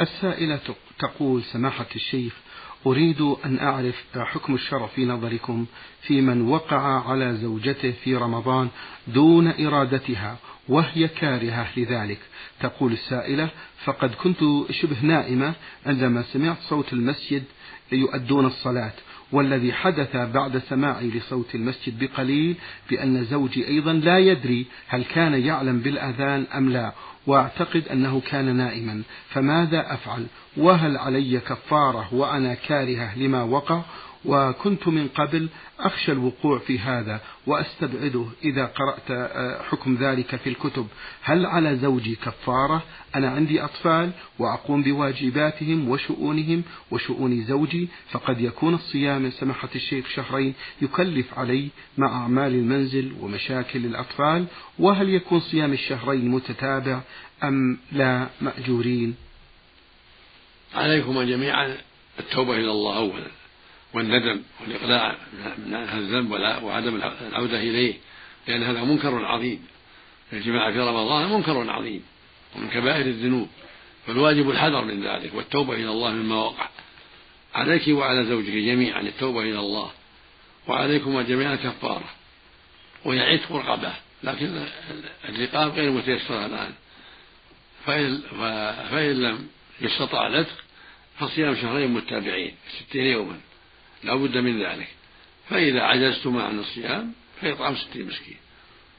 السائلة 0.00 0.60
تقول 0.98 1.42
سماحة 1.42 1.86
الشيخ 1.96 2.32
أريد 2.86 3.20
أن 3.20 3.58
أعرف 3.58 4.04
حكم 4.16 4.54
الشرع 4.54 4.86
في 4.86 5.04
نظركم 5.04 5.66
في 6.02 6.20
من 6.20 6.48
وقع 6.48 7.08
على 7.10 7.36
زوجته 7.36 7.92
في 8.04 8.16
رمضان 8.16 8.68
دون 9.06 9.66
إرادتها 9.66 10.36
وهي 10.68 11.08
كارهة 11.08 11.68
لذلك. 11.76 12.18
تقول 12.60 12.92
السائلة 12.92 13.48
فقد 13.84 14.14
كنت 14.14 14.40
شبه 14.70 15.02
نائمة 15.02 15.54
عندما 15.86 16.22
سمعت 16.22 16.56
صوت 16.60 16.92
المسجد 16.92 17.44
يؤدون 17.92 18.46
الصلاة. 18.46 18.92
والذي 19.32 19.72
حدث 19.72 20.16
بعد 20.16 20.58
سماعي 20.58 21.10
لصوت 21.10 21.54
المسجد 21.54 22.04
بقليل 22.04 22.56
بأن 22.90 23.24
زوجي 23.24 23.68
أيضا 23.68 23.92
لا 23.92 24.18
يدري 24.18 24.66
هل 24.88 25.04
كان 25.04 25.34
يعلم 25.34 25.78
بالأذان 25.78 26.44
أم 26.54 26.70
لا 26.70 26.92
واعتقد 27.26 27.82
أنه 27.92 28.20
كان 28.20 28.56
نائما. 28.56 29.02
فماذا 29.28 29.94
أفعل؟ 29.94 30.26
وهل 30.56 30.96
علي 30.96 31.40
كفارة 31.40 32.14
وأنا 32.14 32.54
كارهة 32.54 33.18
لما 33.18 33.42
وقع؟ 33.42 33.82
وكنت 34.24 34.88
من 34.88 35.08
قبل 35.08 35.48
أخشى 35.80 36.12
الوقوع 36.12 36.58
في 36.58 36.78
هذا 36.78 37.20
وأستبعده 37.46 38.26
إذا 38.44 38.64
قرأت 38.66 39.10
آه، 39.10 39.62
حكم 39.62 39.94
ذلك 40.00 40.36
في 40.36 40.48
الكتب. 40.48 40.86
هل 41.22 41.46
على 41.46 41.76
زوجي 41.76 42.14
كفارة؟ 42.14 42.82
أنا 43.14 43.30
عندي 43.30 43.64
أطفال 43.64 44.10
وأقوم 44.38 44.82
بواجباتهم 44.82 45.88
وشؤونهم 45.88 46.62
وشؤون 46.90 47.44
زوجي 47.44 47.88
فقد 48.10 48.40
يكون 48.40 48.74
الصيام 48.74 49.22
من 49.22 49.30
سماحة 49.30 49.68
الشيخ 49.74 50.08
شهرين 50.08 50.54
يكلف 50.82 51.38
علي 51.38 51.68
مع 51.98 52.22
أعمال 52.22 52.52
المنزل 52.54 53.12
ومشاكل 53.20 53.86
الأطفال 53.86 54.46
وهل 54.78 55.08
يكون 55.08 55.40
صيام 55.40 55.72
الشهرين 55.72 56.28
متتابع 56.28 57.00
أم 57.44 57.78
لا 57.92 58.26
مأجورين؟ 58.40 59.14
عليكم 60.74 61.22
جميعا 61.22 61.76
التوبة 62.20 62.52
إلى 62.52 62.70
الله 62.70 62.96
أولا. 62.96 63.26
والندم 63.92 64.42
والإقلاع 64.60 65.16
من 65.58 65.74
هذا 65.74 65.98
الذنب 65.98 66.30
وعدم 66.62 67.00
العودة 67.28 67.60
إليه 67.60 67.94
لأن 68.48 68.62
هذا 68.62 68.84
منكر 68.84 69.24
عظيم. 69.24 69.66
الجماعة 70.32 70.72
في 70.72 70.78
رمضان 70.78 71.32
منكر 71.32 71.70
عظيم 71.70 72.02
ومن 72.56 72.68
كبائر 72.68 73.06
الذنوب 73.06 73.48
فالواجب 74.06 74.50
الحذر 74.50 74.84
من 74.84 75.02
ذلك 75.04 75.34
والتوبة 75.34 75.74
إلى 75.74 75.90
الله 75.90 76.10
مما 76.10 76.34
وقع. 76.34 76.68
عليك 77.54 77.88
وعلى 77.88 78.24
زوجك 78.24 78.50
جميعا 78.52 79.00
التوبة 79.00 79.40
إلى 79.40 79.60
الله. 79.60 79.90
وعليكم 80.66 81.20
جميعا 81.20 81.56
كفارة 81.56 82.10
وهي 83.04 83.20
عتق 83.20 83.52
رقبة 83.52 83.92
لكن 84.22 84.66
الرقاب 85.28 85.72
غير 85.72 85.90
متيسرة 85.90 86.46
الآن. 86.46 86.72
فإن, 87.86 88.22
فإن 88.90 89.22
لم 89.22 89.48
يستطع 89.80 90.26
العتق 90.26 90.64
فصيام 91.18 91.54
شهرين 91.54 91.90
متابعين 91.90 92.54
ستين 92.78 93.06
يوما. 93.06 93.40
لا 94.04 94.14
بد 94.14 94.36
من 94.36 94.62
ذلك. 94.62 94.88
فإذا 95.50 95.80
عجزتما 95.80 96.42
عن 96.42 96.58
الصيام 96.58 97.12
فيطعم 97.40 97.76
ستين 97.76 98.06
مسكين. 98.06 98.36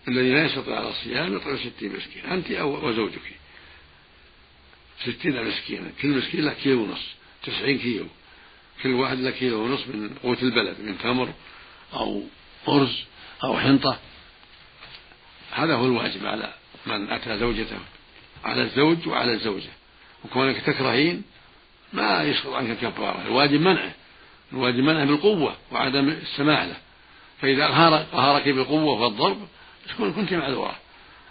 الذي 0.07 0.33
لا 0.33 0.45
يستطيع 0.45 0.75
على 0.75 0.89
الصيام 0.89 1.35
يطعم 1.35 1.57
ستين 1.57 1.95
مسكين. 1.95 2.25
أنت 2.25 2.51
أو 2.51 2.87
وزوجك. 2.87 3.21
ستين 5.03 5.47
مسكينا. 5.47 5.91
كل 6.01 6.07
مسكين 6.07 6.45
له 6.45 6.53
كيلو 6.53 6.83
ونص. 6.83 7.05
تسعين 7.43 7.79
كيلو. 7.79 8.05
كل 8.83 8.93
واحد 8.93 9.19
له 9.19 9.31
كيلو 9.31 9.63
ونص 9.63 9.87
من 9.87 10.09
قوت 10.23 10.43
البلد 10.43 10.79
من 10.79 10.97
تمر 10.97 11.33
أو 11.93 12.23
أرز 12.67 13.03
أو 13.43 13.59
حنطة. 13.59 13.99
هذا 15.51 15.75
هو 15.75 15.85
الواجب 15.85 16.25
على 16.25 16.53
من 16.85 17.09
أتى 17.09 17.37
زوجته. 17.37 17.79
على 18.43 18.61
الزوج 18.61 19.07
وعلى 19.07 19.33
الزوجة. 19.33 19.69
وكونك 20.25 20.61
تكرهين 20.61 21.23
ما 21.93 22.23
يسقط 22.23 22.53
عنك 22.53 22.69
الكفارة. 22.69 23.21
الواجب 23.27 23.61
منعه. 23.61 23.93
الواجب 24.53 24.79
منعه 24.79 25.05
بالقوة 25.05 25.55
وعدم 25.71 26.09
السماح 26.09 26.63
له. 26.63 26.77
فإذا 27.41 27.67
قهرك 28.11 28.49
بالقوة 28.49 29.01
والضرب 29.01 29.37
كنت 29.97 30.33
معذورة 30.33 30.75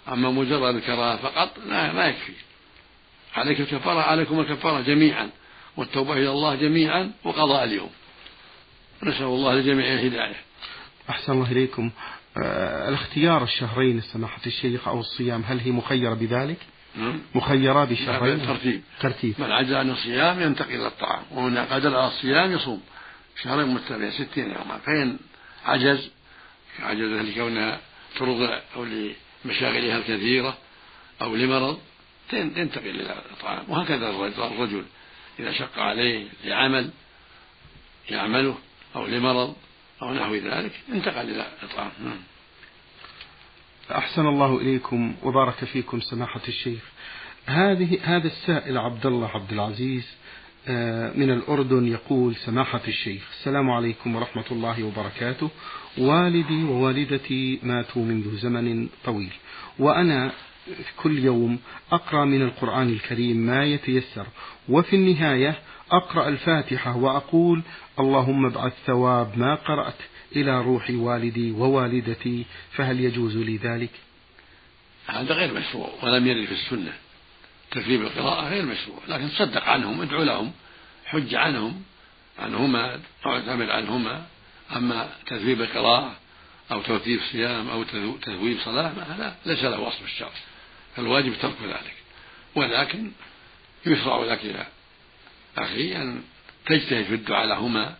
أما 0.07 0.29
مجرد 0.29 0.75
الكراهة 0.75 1.17
فقط 1.17 1.49
لا 1.65 1.93
ما 1.93 2.05
يكفي. 2.05 2.33
عليك 3.35 3.59
الكفارة 3.59 4.01
عليكم 4.01 4.39
الكفارة 4.39 4.81
جميعا 4.81 5.29
والتوبة 5.77 6.13
إلى 6.13 6.29
الله 6.29 6.55
جميعا 6.55 7.11
وقضاء 7.23 7.63
اليوم. 7.63 7.89
نسأل 9.03 9.23
الله 9.23 9.53
للجميع 9.53 9.93
الهداية. 9.93 10.35
أحسن 11.09 11.33
الله 11.33 11.51
إليكم. 11.51 11.91
آه 12.43 12.89
الاختيار 12.89 13.43
الشهرين 13.43 14.01
سماحة 14.01 14.41
الشيخ 14.45 14.87
أو 14.87 14.99
الصيام 14.99 15.43
هل 15.47 15.59
هي 15.59 15.71
مخيرة 15.71 16.13
بذلك؟ 16.13 16.57
نعم. 16.95 17.19
مخيرة 17.35 17.83
بشهرين؟ 17.83 18.45
ترتيب 18.45 18.81
ترتيب. 19.01 19.35
من 19.37 19.51
عجز 19.51 19.73
عن 19.73 19.89
الصيام 19.89 20.41
ينتقل 20.41 20.75
إلى 20.75 20.87
الطعام 20.87 21.23
ومن 21.31 21.57
قدر 21.57 21.95
على 21.95 22.07
الصيام 22.07 22.51
يصوم. 22.51 22.81
شهرين 23.43 23.67
متتابعين 23.67 24.11
ستين 24.11 24.51
يوما 24.51 24.77
فإن 24.77 25.17
عجز 25.65 26.11
عجز 26.79 27.11
لكونها 27.11 27.79
ترضع 28.15 28.59
أو 28.75 28.85
لمشاغلها 28.85 29.97
الكثيرة 29.97 30.57
أو 31.21 31.35
لمرض 31.35 31.79
ينتقل 32.33 32.89
إلى 32.89 33.23
الطعام. 33.31 33.65
وهكذا 33.67 34.09
الرجل 34.09 34.85
إذا 35.39 35.51
شق 35.51 35.79
عليه 35.79 36.27
لعمل 36.43 36.89
يعمله 38.09 38.57
أو 38.95 39.05
لمرض 39.05 39.55
أو 40.01 40.13
نحو 40.13 40.35
ذلك 40.35 40.71
انتقل 40.89 41.29
إلى 41.29 41.47
الإطعام 41.63 41.91
نعم. 42.03 42.19
أحسن 43.91 44.27
الله 44.27 44.57
إليكم 44.57 45.15
وبارك 45.23 45.65
فيكم 45.65 45.99
سماحة 46.01 46.41
الشيخ. 46.47 46.81
هذه 47.45 47.99
هذا 48.03 48.27
السائل 48.27 48.77
عبد 48.77 49.05
الله 49.05 49.27
عبد 49.27 49.51
العزيز 49.53 50.18
من 51.15 51.29
الأردن 51.31 51.87
يقول 51.87 52.35
سماحة 52.35 52.81
الشيخ 52.87 53.23
السلام 53.39 53.69
عليكم 53.69 54.15
ورحمة 54.15 54.43
الله 54.51 54.83
وبركاته 54.83 55.49
والدي 55.97 56.63
ووالدتي 56.63 57.59
ماتوا 57.63 58.01
منذ 58.01 58.37
زمن 58.37 58.89
طويل 59.05 59.33
وأنا 59.79 60.31
كل 60.97 61.19
يوم 61.19 61.59
أقرأ 61.91 62.25
من 62.25 62.41
القرآن 62.41 62.89
الكريم 62.89 63.37
ما 63.37 63.65
يتيسر 63.65 64.27
وفي 64.69 64.95
النهاية 64.95 65.59
أقرأ 65.91 66.27
الفاتحة 66.27 66.97
وأقول 66.97 67.61
اللهم 67.99 68.45
ابعث 68.45 68.73
ثواب 68.85 69.37
ما 69.37 69.55
قرأت 69.55 69.97
إلى 70.35 70.61
روح 70.61 70.89
والدي 70.89 71.51
ووالدتي 71.51 72.45
فهل 72.71 72.99
يجوز 72.99 73.37
لي 73.37 73.57
ذلك؟ 73.57 73.91
هذا 75.07 75.33
غير 75.33 75.53
مشروع 75.53 75.89
ولم 76.03 76.27
يرد 76.27 76.45
في 76.45 76.51
السنة 76.51 76.93
تكذيب 77.71 78.01
القراءة 78.01 78.49
غير 78.49 78.65
مشروع 78.65 78.99
لكن 79.07 79.29
تصدق 79.29 79.63
عنهم 79.63 80.01
ادعو 80.01 80.23
لهم 80.23 80.51
حج 81.05 81.35
عنهم 81.35 81.83
عنهما 82.39 82.99
أو 83.25 83.31
اعتمد 83.33 83.69
عنهما. 83.69 84.25
أما 84.75 85.09
تثويب 85.25 85.61
القراءة 85.61 86.15
أو 86.71 86.81
توثيب 86.81 87.19
صيام 87.31 87.69
أو 87.69 87.83
تثويب 88.21 88.57
صلاة 88.65 88.87
هذا 88.87 89.35
ليس 89.45 89.63
له 89.63 89.79
وصف 89.79 90.03
الشرع 90.03 90.31
فالواجب 90.95 91.33
ترك 91.41 91.55
ذلك. 91.63 91.95
ولكن 92.55 93.11
يشرع 93.85 94.23
لك 94.23 94.43
يا 94.43 94.67
أخي 95.57 95.95
أن 95.95 96.23
تجتهد 96.65 97.05
في 97.05 97.13
الدعاء 97.13 97.47
لهما 97.47 97.95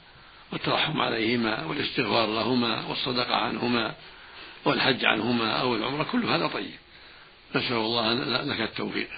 والترحم 0.51 1.01
عليهما 1.01 1.65
والاستغفار 1.65 2.27
لهما 2.27 2.85
والصدقة 2.85 3.35
عنهما 3.35 3.95
والحج 4.65 5.05
عنهما 5.05 5.51
أو 5.51 5.75
العمرة 5.75 6.03
كل 6.03 6.25
هذا 6.25 6.47
طيب. 6.47 6.77
نسأل 7.55 7.75
الله 7.75 8.13
لك 8.43 8.61
التوفيق. 8.61 9.09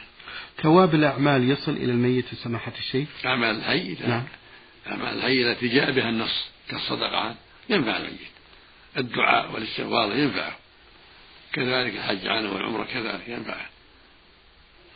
ثواب 0.58 0.96
الأعمال 0.96 1.50
يصل 1.50 1.72
إلى 1.72 1.92
الميت 1.92 2.36
سماحة 2.36 2.72
الشيخ؟ 2.80 3.08
أعمال 3.26 3.56
الحي 3.56 3.98
نعم. 4.08 4.24
أعمال 4.88 5.18
الحي 5.18 5.52
التي 5.52 5.68
جاء 5.68 5.92
بها 5.92 6.10
النص 6.10 6.46
كالصدقة. 6.70 7.36
ينفع 7.70 7.98
الميت. 7.98 8.32
الدعاء 8.98 9.52
والاستغفار 9.54 10.16
ينفعه 10.18 10.56
كذلك 11.54 11.96
الحج 11.96 12.28
عنه 12.28 12.54
والعمرة 12.54 12.84
كذلك 12.84 13.28
ينفعه 13.28 13.66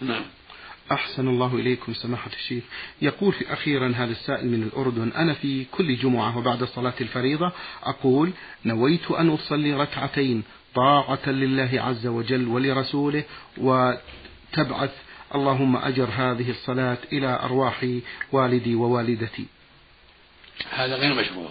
نعم. 0.02 0.26
أحسن 0.92 1.28
الله 1.28 1.56
إليكم 1.56 1.94
سماحة 1.94 2.32
الشيخ. 2.34 2.64
يقول 3.02 3.34
في 3.34 3.54
أخيرا 3.54 3.94
هذا 3.96 4.12
السائل 4.12 4.48
من 4.48 4.64
الأردن 4.64 5.12
أنا 5.12 5.34
في 5.34 5.66
كل 5.72 5.96
جمعة 5.96 6.38
وبعد 6.38 6.64
صلاة 6.64 6.94
الفريضة 7.02 7.52
أقول 7.84 8.32
نويت 8.66 9.12
أن 9.12 9.30
أصلي 9.30 9.74
ركعتين 9.74 10.44
طاعة 10.76 11.30
لله 11.30 11.70
عز 11.82 12.08
وجل 12.08 12.48
ولرسوله 12.48 13.24
وتبعث 13.58 14.92
اللهم 15.36 15.76
أجر 15.76 16.10
هذه 16.12 16.50
الصلاة 16.50 16.98
إلى 17.14 17.40
أرواح 17.44 17.86
والدي 18.32 18.76
ووالدتي. 18.76 19.46
هذا 20.72 20.96
غير 20.96 21.14
مشروع 21.14 21.50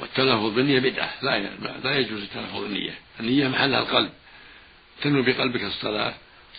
والتلفظ 0.00 0.54
بالنية 0.54 0.78
بدعة. 0.78 1.12
لا 1.22 1.38
لا 1.84 1.98
يجوز 1.98 2.22
التلفظ 2.22 2.60
بالنية. 2.60 2.94
النية 3.20 3.48
محلها 3.48 3.80
القلب. 3.80 4.10
تنوي 5.02 5.22
بقلبك 5.22 5.64
الصلاة 5.64 6.14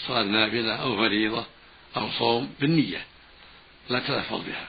صلاة 0.07 0.23
نافلة 0.23 0.75
أو 0.75 0.97
فريضة 0.97 1.45
أو 1.97 2.09
صوم 2.09 2.53
بالنية. 2.59 3.05
لا 3.89 3.99
تلفظ 3.99 4.41
بها. 4.45 4.67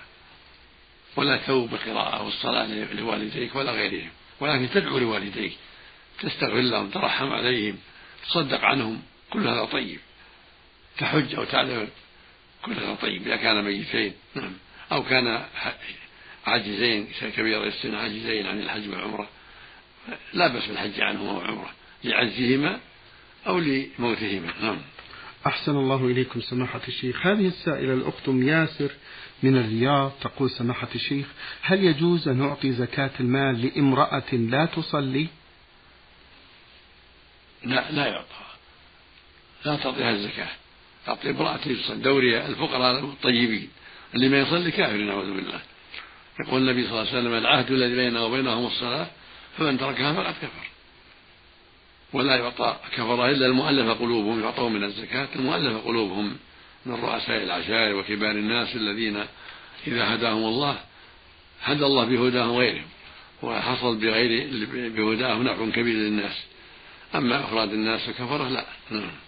ولا 1.16 1.36
تثوب 1.36 1.70
بالقراءة 1.70 2.16
أو 2.16 2.28
الصلاة 2.28 2.66
لوالديك 2.94 3.56
ولا 3.56 3.72
غيرهم. 3.72 4.10
ولكن 4.40 4.70
تدعو 4.70 4.98
لوالديك. 4.98 5.56
تستغفر 6.20 6.60
لهم 6.60 6.90
ترحم 6.90 7.32
عليهم 7.32 7.78
تصدق 8.28 8.64
عنهم. 8.64 9.02
كل 9.30 9.48
هذا 9.48 9.64
طيب. 9.64 10.00
تحج 10.98 11.34
أو 11.34 11.44
تعتمر 11.44 11.88
كل 12.62 12.72
هذا 12.72 12.94
طيب 12.94 13.22
إذا 13.22 13.36
كان 13.36 13.64
ميتين. 13.64 14.12
نعم. 14.34 14.52
أو 14.92 15.02
كان 15.02 15.44
عاجزين 16.46 17.08
كبير 17.36 17.66
السن 17.66 17.94
عاجزين 17.94 18.46
عن 18.46 18.58
الحج 18.58 18.88
والعمرة. 18.88 19.28
لا 20.32 20.48
بأس 20.48 20.66
بالحج 20.66 21.00
عنهما 21.00 21.32
والعمرة 21.32 21.70
لعجزهما 22.04 22.80
أو 23.46 23.58
لموتهما. 23.58 24.52
نعم. 24.62 24.78
أحسن 25.46 25.76
الله 25.76 26.06
إليكم 26.06 26.40
سماحة 26.40 26.80
الشيخ. 26.88 27.26
هذه 27.26 27.46
السائلة 27.46 27.94
الأخت 27.94 28.28
ياسر 28.28 28.90
من 29.42 29.56
الرياض 29.56 30.12
تقول 30.20 30.50
سماحة 30.50 30.88
الشيخ 30.94 31.26
هل 31.62 31.84
يجوز 31.84 32.28
أن 32.28 32.42
أعطي 32.42 32.72
زكاة 32.72 33.10
المال 33.20 33.66
لامرأة 33.66 34.34
لا 34.34 34.66
تصلي؟ 34.66 35.26
لا 37.64 37.90
لا 37.90 38.06
يعطى. 38.06 38.44
لا 39.64 39.76
تعطيها 39.76 40.10
الزكاة. 40.10 40.48
تعطي 41.06 41.30
امرأة 41.30 41.56
تصلي 41.56 41.96
دوري 41.96 42.46
الفقراء 42.46 42.98
الطيبين 42.98 43.68
اللي 44.14 44.28
ما 44.28 44.40
يصلي 44.40 44.70
كافر 44.70 44.96
نعوذ 44.96 45.34
بالله. 45.34 45.60
يقول 46.40 46.62
النبي 46.62 46.82
صلى 46.82 46.90
الله 46.90 47.10
عليه 47.10 47.20
وسلم 47.20 47.34
العهد 47.34 47.70
الذي 47.70 47.94
بيننا 47.94 48.20
وبينهم 48.20 48.66
الصلاة 48.66 49.06
فمن 49.58 49.78
تركها 49.78 50.12
فقد 50.12 50.34
كفر. 50.34 50.68
ولا 52.12 52.36
يعطى 52.36 52.76
كفر 52.92 53.28
إلا 53.28 53.46
المؤلف 53.46 54.00
قلوبهم 54.00 54.42
يعطون 54.42 54.72
من 54.72 54.84
الزكاة 54.84 55.28
المؤلف 55.36 55.84
قلوبهم 55.86 56.36
من 56.86 56.94
رؤساء 56.94 57.42
العشائر 57.42 57.96
وكبار 57.96 58.30
الناس 58.30 58.76
الذين 58.76 59.24
إذا 59.86 60.14
هداهم 60.14 60.44
الله 60.44 60.78
هدى 61.62 61.86
الله 61.86 62.04
بهداهم 62.04 62.56
غيرهم 62.56 62.86
وحصل 63.42 63.96
بغير 63.96 64.48
بهداهم 64.90 65.42
نفع 65.42 65.70
كبير 65.70 65.94
للناس. 65.94 66.36
أما 67.14 67.44
أفراد 67.44 67.72
الناس 67.72 68.00
فكفرة 68.00 68.48
لا. 68.48 68.66
نعم. 68.90 69.23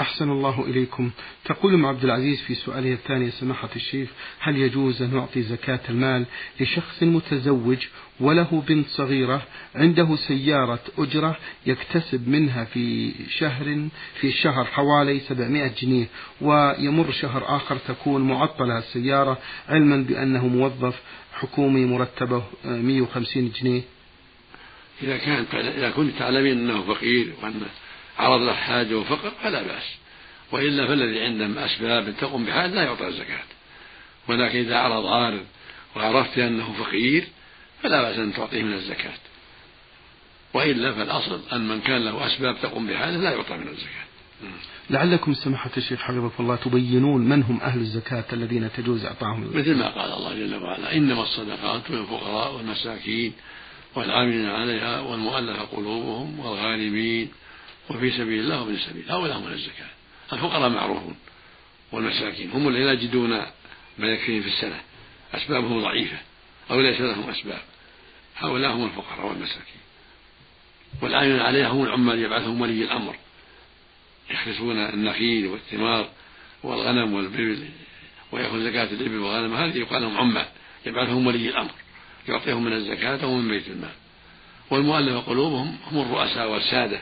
أحسن 0.00 0.30
الله 0.30 0.64
إليكم. 0.64 1.10
تقول 1.44 1.74
ام 1.74 1.86
عبد 1.86 2.04
العزيز 2.04 2.40
في 2.40 2.54
سؤاله 2.54 2.92
الثاني 2.92 3.30
سماحة 3.30 3.68
الشيخ 3.76 4.08
هل 4.38 4.56
يجوز 4.56 5.02
أن 5.02 5.14
نعطي 5.14 5.42
زكاة 5.42 5.80
المال 5.88 6.26
لشخص 6.60 7.02
متزوج 7.02 7.78
وله 8.20 8.62
بنت 8.68 8.88
صغيرة 8.88 9.42
عنده 9.74 10.16
سيارة 10.16 10.80
أجرة 10.98 11.36
يكتسب 11.66 12.28
منها 12.28 12.64
في 12.64 13.12
شهر 13.28 13.88
في 14.20 14.26
الشهر 14.26 14.64
حوالي 14.64 15.20
700 15.20 15.70
جنيه 15.82 16.06
ويمر 16.40 17.10
شهر 17.12 17.56
آخر 17.56 17.76
تكون 17.76 18.22
معطلة 18.22 18.78
السيارة 18.78 19.38
علما 19.68 19.96
بأنه 19.96 20.46
موظف 20.46 21.00
حكومي 21.32 21.84
مرتبه 21.84 22.42
150 22.64 23.52
جنيه؟ 23.60 23.82
إذا 25.02 25.16
كانت 25.16 25.54
إذا 25.54 25.90
كنت 25.90 26.18
تعلمين 26.18 26.58
أنه 26.58 26.82
فقير 26.82 27.32
وأنه 27.42 27.66
عرض 28.20 28.40
له 28.40 28.52
حاجة 28.52 28.98
وفقر 28.98 29.32
فلا 29.42 29.62
بأس. 29.62 29.96
وإلا 30.52 30.86
فالذي 30.86 31.20
عنده 31.20 31.64
أسباب 31.66 32.14
تقوم 32.20 32.44
بحاجة 32.44 32.70
لا 32.70 32.82
يعطى 32.82 33.08
الزكاة. 33.08 33.44
ولكن 34.28 34.58
إذا 34.58 34.76
عرض 34.76 35.06
عارض 35.06 35.44
وعرفت 35.96 36.38
أنه 36.38 36.72
فقير 36.72 37.24
فلا 37.82 38.02
بأس 38.02 38.18
أن 38.18 38.32
تعطيه 38.32 38.62
من 38.62 38.72
الزكاة. 38.72 39.18
وإلا 40.54 40.92
فالأصل 40.92 41.40
أن 41.52 41.68
من 41.68 41.80
كان 41.80 42.04
له 42.04 42.26
أسباب 42.26 42.56
تقوم 42.62 42.86
بحاجة 42.86 43.16
لا 43.16 43.30
يعطى 43.30 43.56
من 43.56 43.68
الزكاة. 43.68 44.10
لعلكم 44.90 45.34
سماحة 45.34 45.70
الشيخ 45.76 46.00
حفظكم 46.00 46.44
الله 46.44 46.56
تبينون 46.56 47.20
من 47.20 47.42
هم 47.42 47.60
أهل 47.60 47.80
الزكاة 47.80 48.24
الذين 48.32 48.70
تجوز 48.76 49.04
إعطاهم 49.04 49.50
مثل 49.54 49.76
ما 49.76 49.88
قال 49.88 50.12
الله 50.12 50.34
جل 50.34 50.62
وعلا 50.62 50.96
إنما 50.96 51.22
الصدقات 51.22 51.90
للفقراء 51.90 52.54
والمساكين 52.54 53.32
والعاملين 53.94 54.46
عليها 54.46 55.00
والمؤلفة 55.00 55.62
قلوبهم 55.62 56.40
والغالبين 56.40 57.28
وفي 57.90 58.10
سبيل 58.10 58.40
الله 58.40 58.60
وابن 58.60 58.74
السبيل 58.74 59.04
هؤلاء 59.10 59.38
هم 59.38 59.48
الزكاة 59.48 59.90
الفقراء 60.32 60.68
معروفون 60.68 61.16
والمساكين 61.92 62.50
هم 62.50 62.68
الذين 62.68 62.86
لا 62.86 62.92
يجدون 62.92 63.30
ما 63.98 64.06
يكفيهم 64.06 64.42
في 64.42 64.48
السنة 64.48 64.80
أسبابهم 65.34 65.82
ضعيفة 65.82 66.18
أو 66.70 66.80
ليس 66.80 67.00
لهم 67.00 67.30
أسباب. 67.30 67.60
هؤلاء 68.36 68.72
هم 68.72 68.84
الفقراء 68.84 69.26
والمساكين. 69.26 69.80
والعاملين 71.02 71.40
عليها 71.40 71.68
هم 71.68 71.82
العمال 71.82 72.18
يبعثهم 72.18 72.60
ولي 72.60 72.84
الأمر. 72.84 73.16
يحرسون 74.30 74.76
النخيل 74.76 75.46
والثمار 75.46 76.08
والغنم 76.62 77.14
والبل 77.14 77.68
ويأخذ 78.32 78.64
زكاة 78.64 78.84
الإبل 78.84 79.18
والغنم 79.18 79.54
هذه 79.54 79.78
يقال 79.78 80.02
لهم 80.02 80.16
عمال. 80.16 80.46
يبعثهم 80.86 81.26
ولي 81.26 81.48
الأمر 81.48 81.70
يعطيهم 82.28 82.64
من 82.64 82.72
الزكاة 82.72 83.26
ومن 83.26 83.48
بيت 83.48 83.68
المال. 83.68 83.94
والمؤلف 84.70 85.28
قلوبهم 85.28 85.78
هم 85.90 86.00
الرؤساء 86.00 86.50
والسادة 86.50 87.00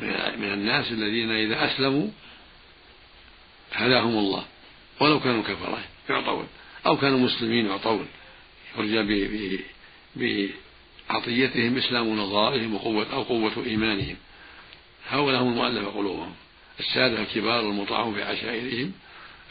من 0.00 0.52
الناس 0.52 0.92
الذين 0.92 1.30
إذا 1.30 1.64
أسلموا 1.64 2.08
هداهم 3.72 4.18
الله. 4.18 4.44
ولو 5.00 5.20
كانوا 5.20 5.42
كفرة 5.42 5.84
يعطون. 6.10 6.48
أو 6.86 6.96
كانوا 6.96 7.18
مسلمين 7.18 7.66
يعطون. 7.66 8.08
يرجى 8.78 9.60
بعطيتهم 10.16 11.76
إسلام 11.76 12.16
نظائرهم 12.16 12.74
وقوة 12.74 13.12
أو 13.12 13.22
قوة 13.22 13.64
إيمانهم. 13.66 14.16
هؤلاء 15.08 15.42
هم 15.42 15.48
المؤلف 15.48 15.88
قلوبهم. 15.88 16.34
السادة 16.80 17.22
الكبار 17.22 17.60
المطاعون 17.60 18.14
في 18.14 18.22
عشائرهم 18.22 18.92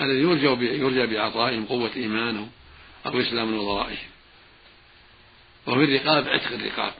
الذي 0.01 0.21
يرجى 0.21 0.65
يرجى 0.65 1.15
بعطائهم 1.15 1.65
قوة 1.65 1.91
إيمانهم 1.95 2.50
أو 3.05 3.21
إسلام 3.21 3.55
نظائرهم 3.55 4.10
وفي 5.68 5.83
الرقاب 5.83 6.27
عتق 6.27 6.51
الرقاب. 6.51 6.94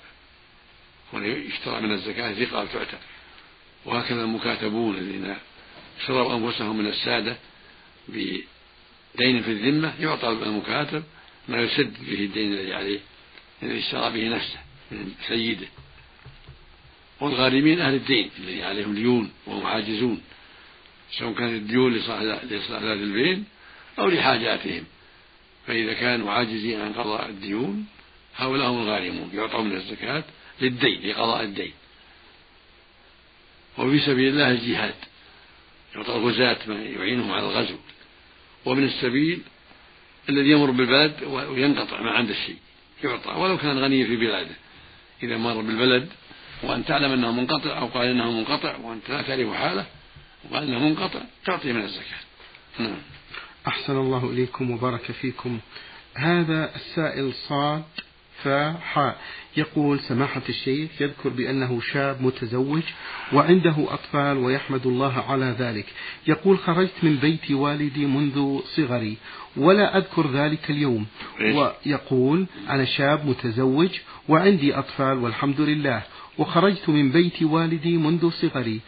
يشترى 1.13 1.82
من 1.82 1.92
الزكاة 1.92 2.39
رقاب 2.39 2.68
تعتق. 2.74 3.00
وهكذا 3.86 4.22
المكاتبون 4.22 4.98
الذين 4.98 5.36
شروا 6.08 6.36
أنفسهم 6.36 6.78
من 6.78 6.88
السادة 6.88 7.38
بدين 8.08 9.44
في 9.44 9.52
الذمة 9.52 9.94
يعطى 10.00 10.30
المكاتب 10.30 11.04
ما 11.48 11.62
يسد 11.62 11.94
به 12.10 12.20
الدين 12.20 12.54
الذي 12.54 12.74
عليه 12.74 13.00
الذي 13.63 13.80
اشترى 13.80 14.12
به 14.12 14.36
نفسه 14.36 14.60
من 14.91 15.12
سيده. 15.28 15.67
والغارمين 17.20 17.82
أهل 17.82 17.94
الدين 17.94 18.30
الذي 18.39 18.63
عليهم 18.63 18.96
ديون 18.96 19.32
وهم 19.46 19.65
عاجزون 19.65 20.22
سواء 21.12 21.34
كانت 21.34 21.54
الديون 21.54 21.94
لإصلاح 21.94 22.82
البين 22.82 23.46
أو 24.00 24.10
لحاجاتهم. 24.10 24.84
فإذا 25.67 25.94
كانوا 25.94 26.32
عاجزين 26.32 26.82
عن 26.82 26.94
قضاء 26.94 27.30
الديون 27.30 27.86
هؤلاء 28.36 28.70
هم 28.70 28.82
الغارمون 28.82 29.30
يعطون 29.34 29.70
من 29.70 29.76
الزكاة 29.76 30.24
للدين 30.62 31.10
لقضاء 31.10 31.44
الدين. 31.44 31.72
وفي 33.78 34.00
سبيل 34.00 34.28
الله 34.34 34.52
الجهاد. 34.52 34.96
يعطى 35.96 36.16
الغزاة 36.16 36.58
ما 36.68 36.84
يعينهم 36.84 37.32
على 37.32 37.44
الغزو. 37.44 37.76
ومن 38.66 38.84
السبيل 38.84 39.42
الذي 40.30 40.52
يمر 40.52 40.72
بالبلد 40.72 41.24
وينقطع 41.24 42.02
ما 42.02 42.12
عنده 42.12 42.34
شيء 42.34 42.58
يعطى. 43.04 43.30
ولو 43.30 43.58
كان 43.58 43.80
غنيا 43.80 44.06
في 44.06 44.16
بلاده. 44.16 44.56
إذا 45.24 45.38
مر 45.38 45.62
بالبلد 45.62 46.10
وأن 46.64 46.86
تعلم 46.86 47.12
أنه 47.12 47.32
منقطع 47.32 47.78
أو 47.78 47.88
قال 47.88 48.08
إنه 48.08 48.32
منقطع 48.32 48.78
وأنت 48.78 49.10
لا 49.10 49.22
تعرف 49.22 49.54
حاله 49.54 49.86
وقال 50.44 50.64
إنه 50.64 50.80
منقطع 50.80 51.20
تعطي 51.46 51.74
من 51.74 51.82
الزكاة. 51.82 52.20
نعم. 52.80 52.98
أحسن 53.68 53.98
الله 53.98 54.30
إليكم 54.30 54.72
وبارك 54.72 55.12
فيكم. 55.12 55.60
هذا 56.16 56.76
السائل 56.76 57.34
صاد 57.34 57.84
فحاء 58.44 59.18
يقول 59.58 60.00
سماحة 60.00 60.42
الشيخ 60.50 61.02
يذكر 61.02 61.30
بأنه 61.30 61.82
شاب 61.82 62.22
متزوج 62.22 62.82
وعنده 63.34 63.76
أطفال 63.80 64.38
ويحمد 64.38 64.88
الله 64.88 65.20
على 65.30 65.56
ذلك. 65.60 65.86
يقول 66.28 66.58
خرجت 66.58 67.04
من 67.04 67.16
بيت 67.16 67.52
والدي 67.52 68.06
منذ 68.06 68.60
صغري 68.64 69.18
ولا 69.58 69.98
أذكر 69.98 70.32
ذلك 70.32 70.72
اليوم. 70.72 71.06
ويقول 71.40 72.46
أنا 72.70 72.86
شاب 72.86 73.26
متزوج 73.26 73.90
وعندي 74.30 74.76
أطفال 74.76 75.18
والحمد 75.18 75.62
لله. 75.62 76.02
وخرجت 76.38 76.90
من 76.90 77.12
بيت 77.12 77.44
والدي 77.44 77.98
منذ 77.98 78.30
صغري. 78.30 78.80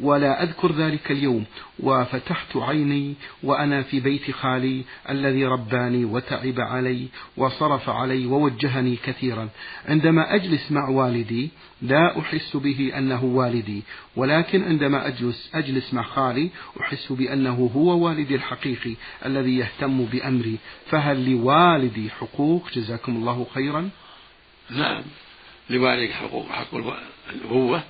ولا 0.00 0.42
أذكر 0.42 0.72
ذلك 0.72 1.10
اليوم 1.10 1.44
وفتحت 1.78 2.56
عيني 2.56 3.14
وأنا 3.42 3.82
في 3.82 4.00
بيت 4.00 4.30
خالي 4.30 4.82
الذي 5.10 5.44
رباني 5.46 6.04
وتعب 6.04 6.60
علي 6.60 7.06
وصرف 7.36 7.88
علي 7.90 8.26
ووجهني 8.26 8.96
كثيرا. 8.96 9.48
عندما 9.88 10.34
أجلس 10.34 10.72
مع 10.72 10.88
والدي 10.88 11.50
لا 11.82 12.20
أحس 12.20 12.56
به 12.56 12.92
أنه 12.98 13.24
والدي 13.24 13.82
ولكن 14.16 14.62
عندما 14.62 15.06
أجلس 15.06 15.50
أجلس 15.54 15.94
مع 15.94 16.02
خالي 16.02 16.50
أحس 16.80 17.12
بأنه 17.12 17.70
هو 17.76 18.06
والدي 18.06 18.34
الحقيقي 18.34 18.94
الذي 19.26 19.56
يهتم 19.56 20.04
بأمري. 20.04 20.58
فهل 20.86 21.30
لوالدي 21.30 22.10
حقوق؟ 22.10 22.70
جزاكم 22.74 23.16
الله 23.16 23.46
خيرا. 23.54 23.90
نعم 24.70 25.02
لوالدك 25.70 26.10
حقوق 26.12 26.48
حق 26.48 26.74
الأبوة 27.30 27.82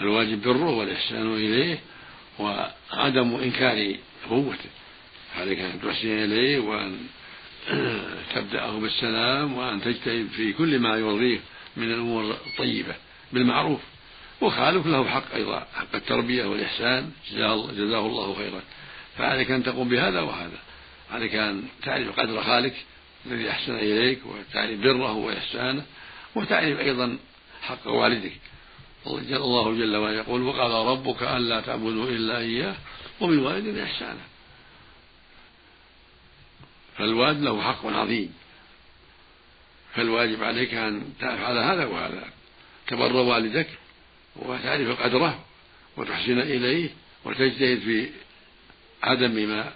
الواجب 0.00 0.42
بره 0.42 0.70
والإحسان 0.70 1.34
إليه 1.34 1.78
وعدم 2.38 3.34
إنكار 3.34 3.94
أبوته 4.26 4.70
عليك 5.36 5.58
أن 5.58 5.80
تحسن 5.82 6.24
إليه 6.24 6.58
وأن 6.58 6.98
تبدأه 8.34 8.80
بالسلام 8.80 9.56
وأن 9.56 9.80
تجتهد 9.80 10.28
في 10.36 10.52
كل 10.52 10.78
ما 10.78 10.96
يرضيه 10.96 11.38
من 11.76 11.92
الأمور 11.92 12.36
الطيبة 12.46 12.94
بالمعروف. 13.32 13.80
وخالف 14.40 14.86
له 14.86 15.08
حق 15.08 15.34
أيضا 15.34 15.66
حق 15.74 15.94
التربية 15.94 16.44
والإحسان. 16.44 17.10
جزاه 17.72 18.06
الله 18.06 18.34
خيرا. 18.34 18.60
فعليك 19.18 19.50
أن 19.50 19.62
تقوم 19.62 19.88
بهذا 19.88 20.20
وهذا. 20.20 20.58
عليك 21.12 21.34
أن 21.34 21.62
تعرف 21.82 22.20
قدر 22.20 22.42
خالك 22.42 22.74
الذي 23.26 23.50
أحسن 23.50 23.74
إليك 23.76 24.18
وتعرف 24.26 24.80
بره 24.80 25.12
وإحسانه 25.12 25.84
وتعرف 26.34 26.80
أيضا 26.80 27.18
حق 27.62 27.86
والدك. 27.86 28.32
الله 29.06 29.72
جل 29.72 29.96
وعلا 29.96 30.16
يقول 30.16 30.42
وقال 30.42 30.70
ربك 30.70 31.22
ألا 31.22 31.60
تعبدوا 31.60 32.10
إلا 32.10 32.38
إياه 32.38 32.74
وبالوالدين 33.20 33.78
إحسانا. 33.78 34.20
فالوالد 36.98 37.42
له 37.42 37.62
حق 37.62 37.86
عظيم. 37.86 38.34
فالواجب 39.94 40.44
عليك 40.44 40.74
أن 40.74 41.12
تفعل 41.20 41.58
هذا 41.58 41.86
وهذا. 41.86 42.24
تبر 42.86 43.16
والدك 43.16 43.68
وتعرف 44.36 45.02
قدره 45.02 45.44
وتحسن 45.96 46.38
إليه 46.38 46.88
وتجتهد 47.24 47.78
في 47.78 48.08
عدم 49.02 49.30
ما 49.30 49.72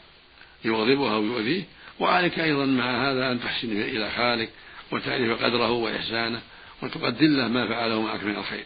يغضبه 0.65 1.15
أو 1.15 1.25
يؤذيه. 1.25 1.63
وعليك 2.01 2.39
أيضا 2.39 2.65
مع 2.65 3.11
هذا 3.11 3.33
أن 3.33 3.41
تحسن 3.41 3.73
إلى 3.73 4.11
خالك 4.11 4.51
وتعرف 4.93 5.43
قدره 5.43 5.71
وإحسانه 5.71 6.41
وتقدر 6.83 7.27
له 7.27 7.49
ما 7.49 7.69
فعله 7.69 8.03
معك 8.03 8.25
من 8.25 8.37
الخير. 8.37 8.65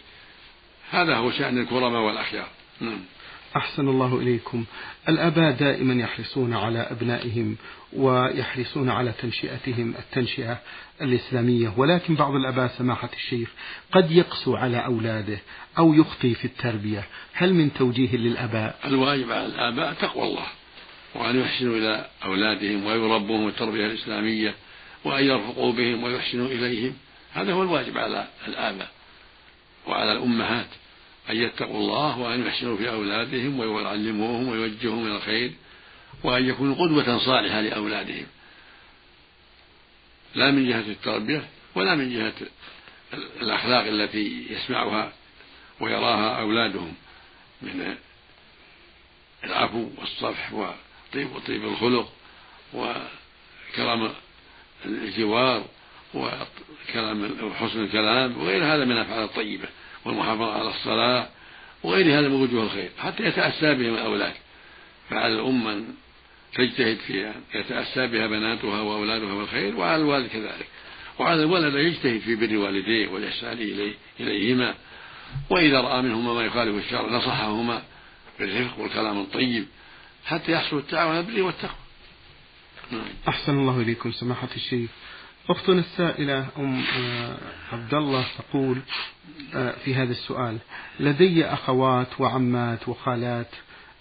هذا 0.94 1.16
هو 1.16 1.30
شأن 1.30 1.58
الكرماء 1.58 2.02
والأخيار. 2.02 2.46
نعم. 2.80 3.00
أحسن 3.56 3.88
الله 3.88 4.18
إليكم. 4.18 4.64
الآباء 5.08 5.50
دائما 5.52 6.02
يحرصون 6.02 6.54
على 6.54 6.78
أبنائهم 6.78 7.56
ويحرصون 7.92 8.90
على 8.90 9.12
تنشئتهم 9.22 9.94
التنشئة 9.98 10.58
الإسلامية. 11.02 11.72
ولكن 11.76 12.14
بعض 12.14 12.34
الآباء 12.34 12.68
سماحة 12.78 13.10
الشيخ 13.14 13.48
قد 13.92 14.10
يقسو 14.10 14.56
على 14.56 14.84
أولاده 14.84 15.38
أو 15.78 15.94
يخطي 15.94 16.34
في 16.34 16.44
التربية. 16.44 17.04
هل 17.32 17.54
من 17.54 17.72
توجيه 17.72 18.16
للآباء؟ 18.16 18.78
الواجب 18.84 19.32
على 19.32 19.46
الآباء 19.46 19.92
تقوى 19.92 20.24
الله 20.24 20.46
وأن 21.14 21.40
يحسنوا 21.40 21.76
إلى 21.76 22.06
أولادهم 22.24 22.86
ويربوهم 22.86 23.48
التربية 23.48 23.86
الإسلامية 23.86 24.54
وأن 25.04 25.24
يرفقوا 25.24 25.72
بهم 25.72 26.02
ويحسنوا 26.02 26.46
إليهم. 26.46 26.92
هذا 27.32 27.52
هو 27.52 27.62
الواجب 27.62 27.98
على 27.98 28.28
الآباء 28.48 28.88
وعلى 29.86 30.12
الأمهات. 30.12 30.66
أن 31.30 31.36
يتقوا 31.36 31.78
الله 31.78 32.18
وأن 32.18 32.46
يحسنوا 32.46 32.76
في 32.76 32.90
أولادهم 32.90 33.60
ويعلموهم 33.60 34.48
ويوجههم 34.48 35.06
إلى 35.06 35.16
الخير 35.16 35.52
وأن 36.24 36.48
يكونوا 36.48 36.74
قدوة 36.74 37.18
صالحة 37.18 37.60
لأولادهم. 37.60 38.26
لا 40.34 40.50
من 40.50 40.68
جهة 40.68 40.80
التربية 40.80 41.48
ولا 41.74 41.94
من 41.94 42.12
جهة 42.12 42.32
الأخلاق 43.40 43.86
التي 43.86 44.46
يسمعها 44.50 45.12
ويراها 45.80 46.40
أولادهم 46.40 46.94
من 47.62 47.96
العفو 49.44 49.88
والصفح 49.98 50.52
وطيب 50.52 51.32
وطيب 51.36 51.64
الخلق 51.64 52.12
وكرم 52.74 54.14
الجوار 54.84 55.64
وكلام 56.14 57.30
وحسن 57.42 57.84
الكلام 57.84 58.40
وغير 58.40 58.64
هذا 58.64 58.84
من 58.84 58.92
الأفعال 58.92 59.24
الطيبة 59.24 59.68
والمحافظة 60.04 60.52
على 60.52 60.68
الصلاة 60.70 61.28
وغير 61.82 62.18
هذا 62.18 62.28
من 62.28 62.42
وجوه 62.42 62.64
الخير 62.64 62.90
حتى 62.98 63.22
يتأسى 63.22 63.74
بهم 63.74 63.94
الأولاد 63.94 64.34
فعلى 65.10 65.34
الأم 65.34 65.68
أن 65.68 65.94
تجتهد 66.54 66.96
في 66.96 67.28
أن 67.28 67.34
يتأسى 67.54 68.06
بها 68.06 68.26
بناتها 68.26 68.80
وأولادها 68.80 69.34
بالخير 69.34 69.76
وعلى 69.76 70.02
الوالد 70.02 70.26
كذلك. 70.26 70.66
وعلى 71.18 71.42
الولد 71.42 71.74
أن 71.74 71.86
يجتهد 71.86 72.20
في 72.20 72.34
بر 72.36 72.56
والديه 72.56 73.08
والإحسان 73.08 73.52
إليه 73.52 73.94
إليهما. 74.20 74.74
وإذا 75.50 75.80
رأى 75.80 76.02
منهما 76.02 76.34
ما 76.34 76.42
يخالف 76.42 76.84
الشرع 76.84 77.08
نصحهما 77.08 77.82
بالرفق 78.38 78.78
والكلام 78.78 79.20
الطيب 79.20 79.66
حتى 80.24 80.52
يحصل 80.52 80.78
التعاون 80.78 81.18
البر 81.18 81.42
والتقوى. 81.42 81.76
نعم. 82.90 83.04
أحسن 83.28 83.58
الله 83.58 83.80
إليكم 83.80 84.12
سماحة 84.12 84.48
الشيخ. 84.56 84.90
أختنا 85.50 85.80
السائلة 85.80 86.46
أم 86.58 86.84
آه، 86.98 87.36
عبد 87.72 87.94
الله 87.94 88.24
تقول 88.38 88.78
آه، 89.54 89.74
في 89.84 89.94
هذا 89.94 90.10
السؤال 90.10 90.58
لدي 91.00 91.46
أخوات 91.46 92.20
وعمات 92.20 92.88
وخالات 92.88 93.50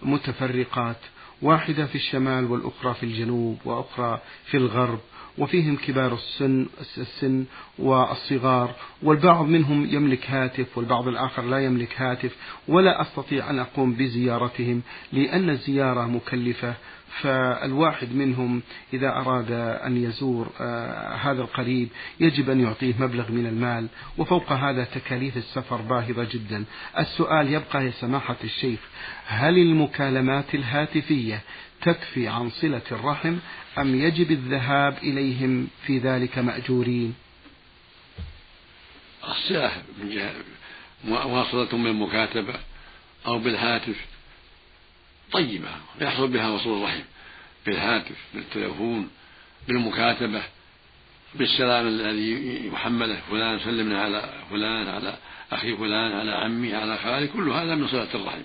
متفرقات 0.01 0.97
واحدة 1.41 1.85
في 1.85 1.95
الشمال 1.95 2.51
والأخرى 2.51 2.93
في 2.93 3.03
الجنوب 3.03 3.59
وأخرى 3.65 4.21
في 4.45 4.57
الغرب 4.57 4.99
وفيهم 5.37 5.75
كبار 5.75 6.13
السن 6.13 6.65
السن 6.97 7.45
والصغار 7.79 8.75
والبعض 9.03 9.45
منهم 9.45 9.85
يملك 9.91 10.29
هاتف 10.29 10.77
والبعض 10.77 11.07
الآخر 11.07 11.43
لا 11.43 11.65
يملك 11.65 12.01
هاتف 12.01 12.35
ولا 12.67 13.01
أستطيع 13.01 13.49
أن 13.49 13.59
أقوم 13.59 13.93
بزيارتهم 13.93 14.81
لأن 15.13 15.49
الزيارة 15.49 16.07
مكلفة. 16.07 16.73
فالواحد 17.21 18.15
منهم 18.15 18.61
إذا 18.93 19.07
أراد 19.07 19.51
أن 19.85 19.97
يزور 19.97 20.49
آه، 20.59 21.15
هذا 21.15 21.41
القريب 21.41 21.89
يجب 22.19 22.49
أن 22.49 22.59
يعطيه 22.59 22.93
مبلغ 22.99 23.31
من 23.31 23.45
المال. 23.45 23.87
وفوق 24.17 24.51
هذا 24.51 24.83
تكاليف 24.83 25.37
السفر 25.37 25.81
باهظة 25.81 26.27
جدا. 26.31 26.63
السؤال 26.99 27.53
يبقى 27.53 27.85
يا 27.85 27.91
سماحة 27.91 28.35
الشيخ 28.43 28.79
هل 29.25 29.57
المكالمات 29.57 30.55
الهاتفية 30.55 31.41
تكفي 31.83 32.27
عن 32.27 32.49
صلة 32.49 32.81
الرحم 32.91 33.37
أم 33.77 33.95
يجب 33.95 34.31
الذهاب 34.31 34.97
إليهم 34.97 35.67
في 35.87 35.97
ذلك 35.97 36.37
مأجورين؟ 36.37 37.15
الصلة 39.27 39.71
من 39.97 40.09
جهة 40.09 40.33
مواصلة 41.05 41.65
بالمكاتبة 41.65 42.53
أو 43.27 43.39
بالهاتف. 43.39 44.05
طيبة 45.31 45.69
يحصل 46.01 46.27
بها 46.27 46.49
وصول 46.49 46.77
الرحم 46.77 47.03
بالهاتف 47.65 48.15
بالتلفون 48.33 49.09
بالمكاتبة 49.67 50.41
بالسلام 51.35 51.87
الذي 51.87 52.67
يحمله 52.67 53.21
فلان 53.29 53.59
سلمنا 53.59 54.01
على 54.01 54.33
فلان 54.49 54.87
على 54.87 55.17
أخي 55.51 55.77
فلان 55.77 56.11
على 56.11 56.31
عمي 56.31 56.75
على 56.75 56.97
خالي 56.97 57.27
كل 57.27 57.49
هذا 57.49 57.75
من 57.75 57.87
صلة 57.87 58.15
الرحم. 58.15 58.41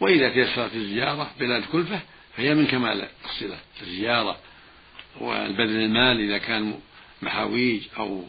وإذا 0.00 0.28
تيسرت 0.28 0.74
الزيارة 0.74 1.30
بلا 1.40 1.60
كلفة 1.60 2.00
فهي 2.36 2.54
من 2.54 2.66
كمال 2.66 3.08
الصلة 3.24 3.58
الزيارة 3.82 4.38
والبذل 5.20 5.76
المال 5.76 6.20
إذا 6.20 6.38
كان 6.38 6.80
محاويج 7.22 7.82
أو 7.98 8.24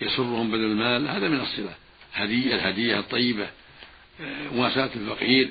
يسرهم 0.00 0.50
بذل 0.50 0.64
المال 0.64 1.08
هذا 1.08 1.28
من 1.28 1.40
الصلة. 1.40 1.74
هدية 2.14 2.54
الهدية 2.54 2.98
الطيبة 2.98 3.48
مواساة 4.52 4.90
الفقير 4.96 5.50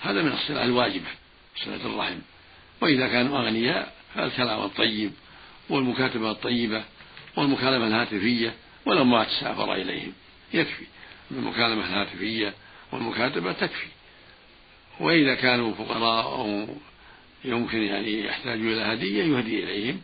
هذا 0.00 0.22
من 0.22 0.32
الصلة 0.32 0.64
الواجبة 0.64 1.10
صلة 1.56 1.86
الرحم. 1.86 2.18
وإذا 2.80 3.08
كانوا 3.08 3.38
أغنياء 3.38 3.94
فالكلام 4.14 4.64
الطيب 4.64 5.12
والمكاتبة 5.70 6.30
الطيبة 6.30 6.84
والمكالمة 7.36 7.86
الهاتفية 7.86 8.54
ولو 8.86 9.04
ما 9.04 9.24
تسافر 9.24 9.74
إليهم 9.74 10.12
يكفي. 10.54 10.84
المكالمة 11.30 11.86
الهاتفية 11.86 12.54
والمكاتبة 12.92 13.52
تكفي. 13.52 13.86
وإذا 15.00 15.34
كانوا 15.34 15.74
فقراء 15.74 16.24
أو 16.24 16.66
يمكن 17.44 17.82
يعني 17.82 18.24
يحتاج 18.24 18.60
إلى 18.60 18.80
هدية 18.80 19.24
يهدي 19.24 19.64
إليهم 19.64 20.00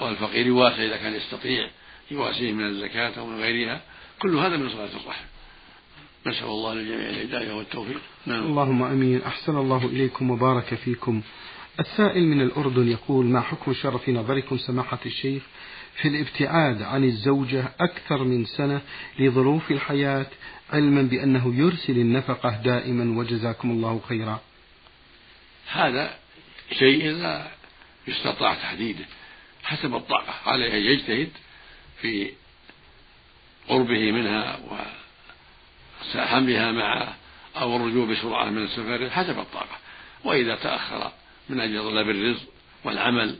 والفقير 0.00 0.46
يواسي 0.46 0.86
إذا 0.86 0.96
كان 0.96 1.14
يستطيع 1.14 1.68
يواسيه 2.10 2.52
من 2.52 2.66
الزكاة 2.66 3.18
أو 3.18 3.26
من 3.26 3.40
غيرها. 3.40 3.80
كل 4.22 4.36
هذا 4.36 4.56
من 4.56 4.68
صلاة 4.68 4.90
الرحم. 5.02 5.24
نسأل 6.26 6.46
الله 6.46 6.74
للجميع 6.74 7.08
الهداية 7.10 7.52
والتوفيق. 7.52 8.00
نعم. 8.26 8.44
اللهم 8.44 8.82
أمين. 8.82 9.22
أحسن 9.22 9.56
الله 9.56 9.86
إليكم 9.86 10.30
وبارك 10.30 10.74
فيكم. 10.74 11.22
السائل 11.80 12.26
من 12.26 12.40
الأردن 12.40 12.88
يقول 12.88 13.26
ما 13.26 13.40
حكم 13.40 13.70
الشر 13.70 13.98
في 13.98 14.12
نظركم 14.12 14.58
سماحة 14.58 14.98
الشيخ 15.06 15.42
في 16.02 16.08
الابتعاد 16.08 16.82
عن 16.82 17.04
الزوجة 17.04 17.64
أكثر 17.80 18.24
من 18.24 18.44
سنة 18.44 18.80
لظروف 19.18 19.70
الحياة؟ 19.70 20.26
علما 20.72 21.02
بأنه 21.02 21.54
يرسل 21.54 21.98
النفقة 21.98 22.62
دائما 22.64 23.18
وجزاكم 23.18 23.70
الله 23.70 24.00
خيرا. 24.08 24.40
هذا 25.66 26.18
شيء 26.78 27.10
لا 27.10 27.50
يستطاع 28.08 28.54
تحديده 28.54 29.04
حسب 29.64 29.94
الطاقة. 29.94 30.34
عليه 30.50 30.72
أن 30.72 30.82
يجتهد 30.82 31.30
في 32.00 32.32
قربه 33.68 34.12
منها 34.12 34.60
وحملها 36.14 36.72
معه 36.72 37.16
أو 37.56 37.76
الرجوع 37.76 38.06
بسرعة 38.06 38.44
من 38.44 38.64
السفر 38.64 39.10
حسب 39.10 39.38
الطاقة. 39.38 39.78
وإذا 40.24 40.54
تأخر 40.54 41.12
من 41.48 41.60
أجل 41.60 41.82
طلب 41.82 42.10
الرزق 42.10 42.48
والعمل 42.84 43.36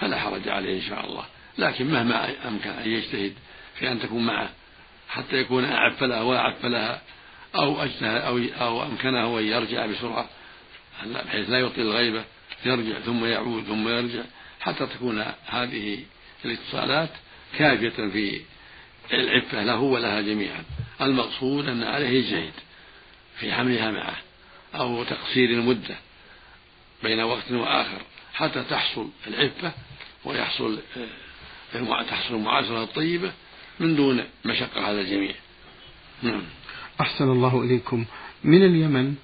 فلا 0.00 0.20
حرج 0.20 0.48
عليه 0.48 0.76
إن 0.76 0.88
شاء 0.88 1.06
الله. 1.06 1.24
لكن 1.58 1.86
مهما 1.86 2.48
أمكن 2.48 2.70
أن 2.70 2.90
يجتهد 2.90 3.34
في 3.78 3.92
أن 3.92 4.00
تكون 4.00 4.26
معه 4.26 4.50
حتى 5.08 5.36
يكون 5.36 5.64
أعف 5.64 6.02
لها 6.02 6.22
وأعف 6.22 6.64
لها 6.64 7.02
أو 7.54 7.82
أجتهد 7.82 8.22
أو 8.22 8.38
أو 8.38 8.82
أمكنه 8.82 9.38
أن 9.38 9.44
يرجع 9.44 9.86
بسرعة 9.86 10.28
بحيث 11.04 11.50
لا 11.50 11.58
يطيل 11.58 11.86
الغيبة 11.86 12.24
يرجع 12.64 13.00
ثم 13.00 13.24
يعود 13.24 13.64
ثم 13.64 13.88
يرجع 13.88 14.22
حتى 14.60 14.86
تكون 14.86 15.24
هذه 15.46 15.98
الاتصالات 16.44 17.10
كافية 17.58 17.88
في 17.88 18.40
العفة 19.12 19.64
له 19.64 19.80
ولها 19.80 20.20
جميعا. 20.20 20.64
المقصود 21.00 21.68
أن 21.68 21.82
عليه 21.82 22.08
يجتهد 22.08 22.52
في 23.40 23.52
حملها 23.52 23.90
معه 23.90 24.16
أو 24.74 25.04
تقصير 25.04 25.50
المدة 25.50 25.96
بين 27.02 27.20
وقت 27.20 27.52
وآخر 27.52 28.02
حتى 28.34 28.64
تحصل 28.70 29.08
العفة 29.26 29.72
ويحصل 30.24 30.78
آه، 31.74 32.02
تحصل 32.02 32.34
المعاشرة 32.34 32.82
الطيبة 32.82 33.32
من 33.80 33.96
دون 33.96 34.24
مشقة 34.44 34.80
على 34.80 35.00
الجميع. 35.00 35.34
نعم. 36.22 36.42
أحسن 37.00 37.30
الله 37.30 37.62
إليكم. 37.62 38.04
من 38.44 38.64
اليمن؟ 38.66 39.16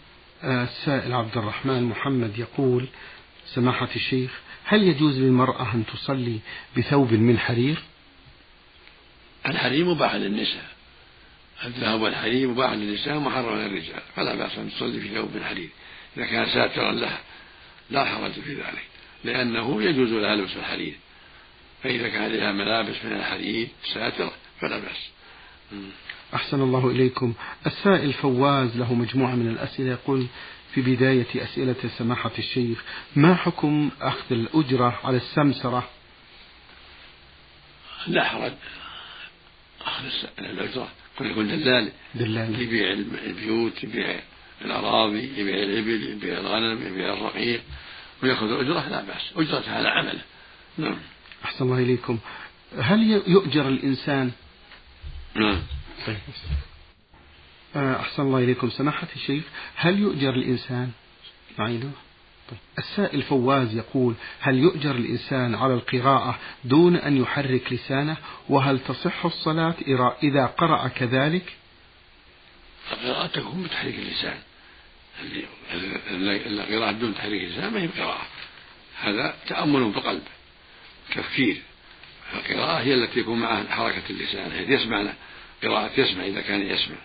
السائل 0.45 1.13
عبد 1.13 1.39
الرحمن 1.39 1.83
محمد 1.83 2.39
يقول 2.39 2.89
سماحة 3.47 3.89
الشيخ 3.97 4.31
هل 4.65 4.83
يجوز 4.83 5.19
للمرأة 5.19 5.75
أن 5.75 5.85
تصلي 5.87 6.39
بثوب 6.77 7.13
من 7.13 7.39
حرير؟ 7.39 7.83
الحرير 9.47 9.85
مباح 9.85 10.15
للنساء. 10.15 10.73
الذهب 11.65 12.01
والحرير 12.01 12.49
مباح 12.49 12.73
للنساء 12.73 13.19
محرم 13.19 13.59
للرجال. 13.59 14.03
فلا 14.17 14.35
بأس 14.35 14.59
أن 14.59 14.71
تصلي 14.71 15.01
في 15.01 15.15
ثوب 15.15 15.35
من 15.35 15.45
حرير. 15.45 15.69
إذا 16.17 16.27
كان 16.27 16.47
ساترا 16.47 16.93
لها 16.93 17.21
لا 17.91 18.05
حرج 18.05 18.33
في 18.33 18.55
ذلك. 18.55 18.85
لأنه 19.25 19.83
يجوز 19.83 20.13
لها 20.13 20.37
لبس 20.37 20.57
الحرير. 20.57 20.95
فإذا 21.83 22.09
كان 22.09 22.23
عليها 22.23 22.53
ملابس 22.53 23.05
من 23.05 23.13
الحديد 23.13 23.69
ساترة 23.95 24.33
فلا 24.61 24.79
بأس. 24.79 25.11
أحسن 26.35 26.61
الله 26.61 26.91
إليكم. 26.91 27.35
السائل 27.67 28.13
فواز 28.13 28.77
له 28.77 28.95
مجموعة 28.95 29.35
من 29.35 29.49
الأسئلة 29.49 29.91
يقول 29.91 30.27
في 30.75 30.81
بداية 30.81 31.27
أسئلة 31.37 31.77
سماحة 31.99 32.31
الشيخ 32.39 32.85
ما 33.17 33.35
حكم 33.35 33.91
أخذ 34.01 34.33
الأجرة 34.33 35.01
على 35.05 35.17
السمسرة؟ 35.17 35.89
لا 38.07 38.25
حرج. 38.25 38.53
أخذ 39.81 40.05
الأجرة. 40.39 40.89
كل 41.19 41.31
يكون 41.31 41.47
دلال. 41.47 41.93
دلال. 42.15 42.63
يبيع 42.63 42.93
البيوت 43.27 43.85
يبيع 43.85 44.21
الأراضي 44.65 45.41
يبيع 45.41 45.55
الإبل 45.55 46.03
يبيع 46.03 46.39
الغنم 46.39 46.87
يبيع 46.87 47.13
الرقيق. 47.13 47.63
ويأخذ 48.23 48.47
الأجرة 48.47 48.89
لا 48.89 49.03
بأس. 49.03 49.33
أجرة 49.37 49.71
على 49.71 49.89
عمله 49.89 50.23
نعم. 50.79 50.99
أحسن 51.45 51.65
الله 51.65 51.79
إليكم. 51.79 52.19
هل 52.79 53.23
يؤجر 53.27 53.69
الإنسان؟ 53.69 54.31
نعم. 55.35 55.63
طيب. 56.07 56.17
آه، 57.77 58.01
أحسن 58.01 58.23
الله 58.23 58.39
إليكم. 58.39 58.71
سماحة 58.71 59.09
الشيخ 59.17 59.45
هل 59.75 59.99
يؤجر 59.99 60.35
الإنسان؟ 60.35 60.91
معينه 61.59 61.93
طيب. 62.51 62.59
السائل 62.79 63.23
فواز 63.23 63.77
يقول 63.77 64.15
هل 64.41 64.59
يؤجر 64.59 64.91
الإنسان 64.91 65.55
على 65.55 65.75
القراءة 65.75 66.39
دون 66.65 66.97
أن 66.97 67.17
يحرك 67.17 67.73
لسانه؟ 67.73 68.17
وهل 68.49 68.79
تصح 68.79 69.25
الصلاة 69.25 69.75
إذا 70.23 70.47
قرأ 70.47 70.89
كذلك؟ 70.89 71.53
القراءة 72.93 73.27
تكون 73.27 73.63
بتحريك 73.63 73.99
اللسان. 73.99 74.39
القراءة 76.11 76.93
دون 76.93 77.15
تحريك 77.15 77.43
اللسان 77.43 77.73
ما 77.73 77.83
هي 77.83 77.87
قراءة 77.87 78.27
هذا 79.01 79.35
تأمل 79.49 79.91
بقلب 79.91 80.23
تفكير. 81.15 81.63
القراءة 82.35 82.81
هي 82.81 82.95
التي 82.95 83.21
يكون 83.21 83.41
معها 83.41 83.65
حركة 83.71 84.03
اللسان 84.11 84.51
يعني 84.53 84.75
يسمع 84.75 85.13
قراءة 85.63 86.01
يسمع 86.01 86.25
إذا 86.25 86.41
كان 86.41 86.63
يسمع 86.63 86.97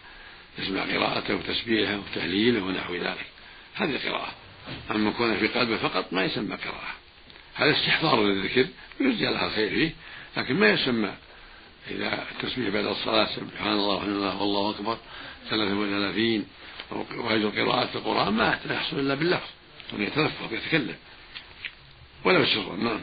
يسمع 0.59 0.81
قراءته 0.81 1.35
وتسبيحه 1.35 1.97
وتهليله 1.97 2.63
ونحو 2.63 2.95
ذلك. 2.95 3.25
هذه 3.75 4.09
قراءة. 4.09 4.31
أما 4.91 5.11
كون 5.11 5.37
في 5.37 5.47
قلبه 5.47 5.77
فقط 5.77 6.13
ما 6.13 6.25
يسمى 6.25 6.55
قراءة. 6.55 6.95
هذا 7.55 7.71
استحضار 7.71 8.23
للذكر 8.23 8.67
ويرجى 8.99 9.25
لها 9.25 9.47
الخير 9.47 9.69
فيه 9.69 9.91
لكن 10.37 10.55
ما 10.55 10.69
يسمى 10.69 11.13
إذا 11.91 12.25
التسبيح 12.31 12.69
بعد 12.69 12.85
الصلاة 12.85 13.25
سبحان 13.35 13.73
الله 13.73 13.95
والحمد 13.95 14.15
لله 14.15 14.41
والله 14.41 14.69
أكبر 14.69 14.97
ثلاثة 15.49 15.75
وثلاثين 15.75 16.45
وهذه 16.91 17.51
قراءة 17.57 17.89
القرآن 17.95 18.33
ما 18.33 18.59
يحصل 18.69 18.99
إلا 18.99 19.15
باللفظ 19.15 19.49
أن 19.93 20.01
يتلفظ 20.01 20.53
يتكلم. 20.53 20.95
ولو 22.25 22.45
سرا 22.45 22.75
نعم 22.75 22.99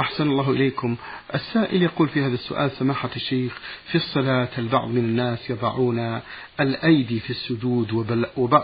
أحسن 0.00 0.30
الله 0.30 0.50
إليكم. 0.50 0.96
السائل 1.34 1.82
يقول 1.82 2.08
في 2.08 2.22
هذا 2.22 2.34
السؤال 2.34 2.70
سماحة 2.70 3.10
الشيخ 3.16 3.58
في 3.86 3.94
الصلاة 3.94 4.48
البعض 4.58 4.88
من 4.88 4.98
الناس 4.98 5.50
يضعون 5.50 6.20
الأيدي 6.60 7.20
في 7.20 7.30
السجود 7.30 7.92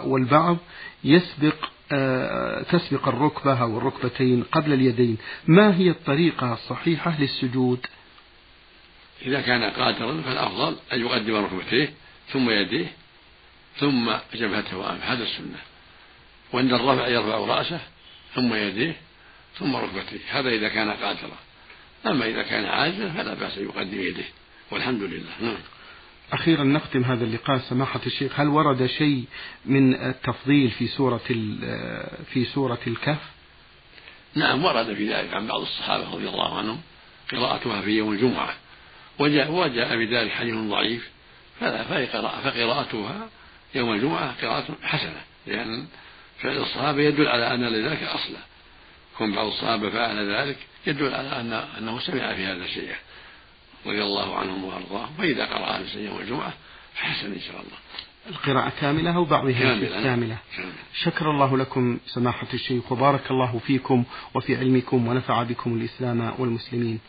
والبعض 0.05 0.57
يسبق 1.05 1.55
آه، 1.93 2.63
تسبق 2.63 3.09
الركبة 3.09 3.63
أو 3.63 3.79
الركبتين 3.79 4.43
قبل 4.43 4.73
اليدين. 4.73 5.17
ما 5.47 5.77
هي 5.77 5.91
الطريقة 5.91 6.53
الصحيحة 6.53 7.21
للسجود؟ 7.21 7.87
إذا 9.23 9.41
كان 9.41 9.63
قادرا 9.63 10.21
فالأفضل 10.21 10.77
أن 10.93 11.01
يقدم 11.01 11.35
ركبتيه 11.35 11.93
ثم 12.33 12.51
يديه 12.51 12.87
ثم 13.77 14.11
جبهته 14.35 14.77
وأنفه 14.77 15.13
هذا 15.13 15.23
السنة. 15.23 15.59
وعند 16.53 16.73
الرفع 16.73 17.09
يرفع 17.09 17.39
رأسه 17.39 17.81
ثم 18.35 18.55
يديه 18.55 18.97
ثم 19.59 19.77
ركبتيه 19.77 20.19
هذا 20.31 20.49
إذا 20.49 20.69
كان 20.69 20.91
قادرا. 20.91 21.39
أما 22.07 22.27
إذا 22.27 22.43
كان 22.43 22.65
عاجزا 22.65 23.09
فلا 23.09 23.35
بأس 23.35 23.59
أن 23.59 23.65
يقدم 23.65 24.01
يديه. 24.01 24.29
والحمد 24.71 25.03
لله. 25.03 25.33
نعم. 25.41 25.57
أخيرا 26.33 26.65
نختم 26.65 27.05
هذا 27.05 27.25
اللقاء 27.25 27.59
سماحة 27.59 28.01
الشيخ. 28.07 28.41
هل 28.41 28.49
ورد 28.49 28.87
شيء 28.87 29.25
من 29.65 29.95
التفضيل 29.95 30.71
في 30.71 30.87
سورة 30.87 31.21
في 32.33 32.45
سورة 32.55 32.81
الكهف؟ 32.87 33.31
نعم 34.35 34.65
ورد 34.65 34.95
في 34.95 35.15
ذلك 35.15 35.35
عن 35.35 35.47
بعض 35.47 35.61
الصحابة 35.61 36.15
رضي 36.15 36.29
الله 36.29 36.59
عنهم 36.59 36.81
قراءتها 37.33 37.81
في 37.81 37.91
يوم 37.91 38.13
الجمعة. 38.13 38.55
وجاء 39.19 39.53
وجاء 39.53 39.97
بذلك 39.97 40.31
حديث 40.31 40.55
ضعيف. 40.55 41.11
فلا 41.61 41.83
فقراءتها 42.45 43.29
يوم 43.75 43.93
الجمعة 43.93 44.35
قراءة 44.43 44.77
حسنة 44.83 45.21
لأن 45.47 45.87
فعل 46.39 46.57
الصحابة 46.57 47.03
يدل 47.03 47.29
على 47.29 47.55
أن 47.55 47.65
لذلك 47.65 48.03
أصلا 48.03 48.39
كون 49.19 49.35
بعض 49.35 49.47
الصحابة 49.47 49.91
فعل 49.91 50.31
ذلك 50.35 50.57
يدل 50.87 51.15
على 51.15 51.41
أن 51.41 51.53
أنه 51.53 51.99
سمع 51.99 52.35
في 52.35 52.47
هذا 52.47 52.65
الشيء 52.65 52.95
رضي 53.87 54.03
الله 54.03 54.37
عنهم 54.37 54.65
وأرضاهم. 54.65 55.15
فإذا 55.19 55.47
قرأ 55.47 55.83
في 55.83 56.07
يوم 56.07 56.21
الجمعة 56.21 56.53
فحسن 56.95 57.33
إن 57.33 57.41
شاء 57.41 57.57
الله. 57.61 57.79
القراءة 58.31 58.73
كاملة 58.81 59.17
أو 59.17 59.25
بعضها 59.25 59.53
كاملة, 59.53 60.03
كاملة. 60.03 60.37
شكر 60.95 61.31
الله 61.31 61.57
لكم 61.57 61.99
سماحة 62.07 62.47
الشيخ 62.55 62.93
وبارك 62.93 63.31
الله 63.31 63.59
فيكم 63.67 64.05
وفي 64.35 64.57
علمكم 64.57 65.09
ونفع 65.09 65.43
بكم 65.43 65.75
الإسلام 65.75 66.35
والمسلمين. 66.39 67.01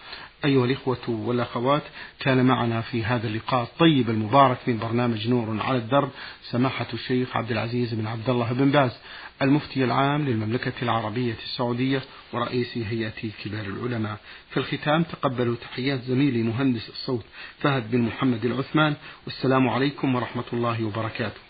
أيها 0.45 0.65
الإخوة 0.65 1.09
والأخوات 1.09 1.81
كان 2.19 2.45
معنا 2.45 2.81
في 2.81 3.03
هذا 3.03 3.27
اللقاء 3.27 3.63
الطيب 3.63 4.09
المبارك 4.09 4.57
من 4.67 4.77
برنامج 4.77 5.27
نور 5.27 5.61
على 5.61 5.77
الدرب 5.77 6.09
سماحة 6.43 6.87
الشيخ 6.93 7.37
عبد 7.37 7.51
العزيز 7.51 7.93
بن 7.93 8.07
عبد 8.07 8.29
الله 8.29 8.53
بن 8.53 8.71
باز. 8.71 8.91
المفتي 9.41 9.83
العام 9.83 10.25
للمملكة 10.25 10.73
العربية 10.81 11.35
السعودية 11.43 12.01
ورئيس 12.33 12.77
هيئة 12.77 13.31
كبار 13.43 13.65
العلماء. 13.65 14.17
في 14.49 14.57
الختام 14.57 15.03
تقبلوا 15.03 15.55
تحيات 15.55 16.01
زميلي 16.01 16.43
مهندس 16.43 16.89
الصوت 16.89 17.25
فهد 17.59 17.91
بن 17.91 18.01
محمد 18.01 18.45
العثمان. 18.45 18.95
والسلام 19.25 19.69
عليكم 19.69 20.15
ورحمة 20.15 20.43
الله 20.53 20.83
وبركاته. 20.83 21.44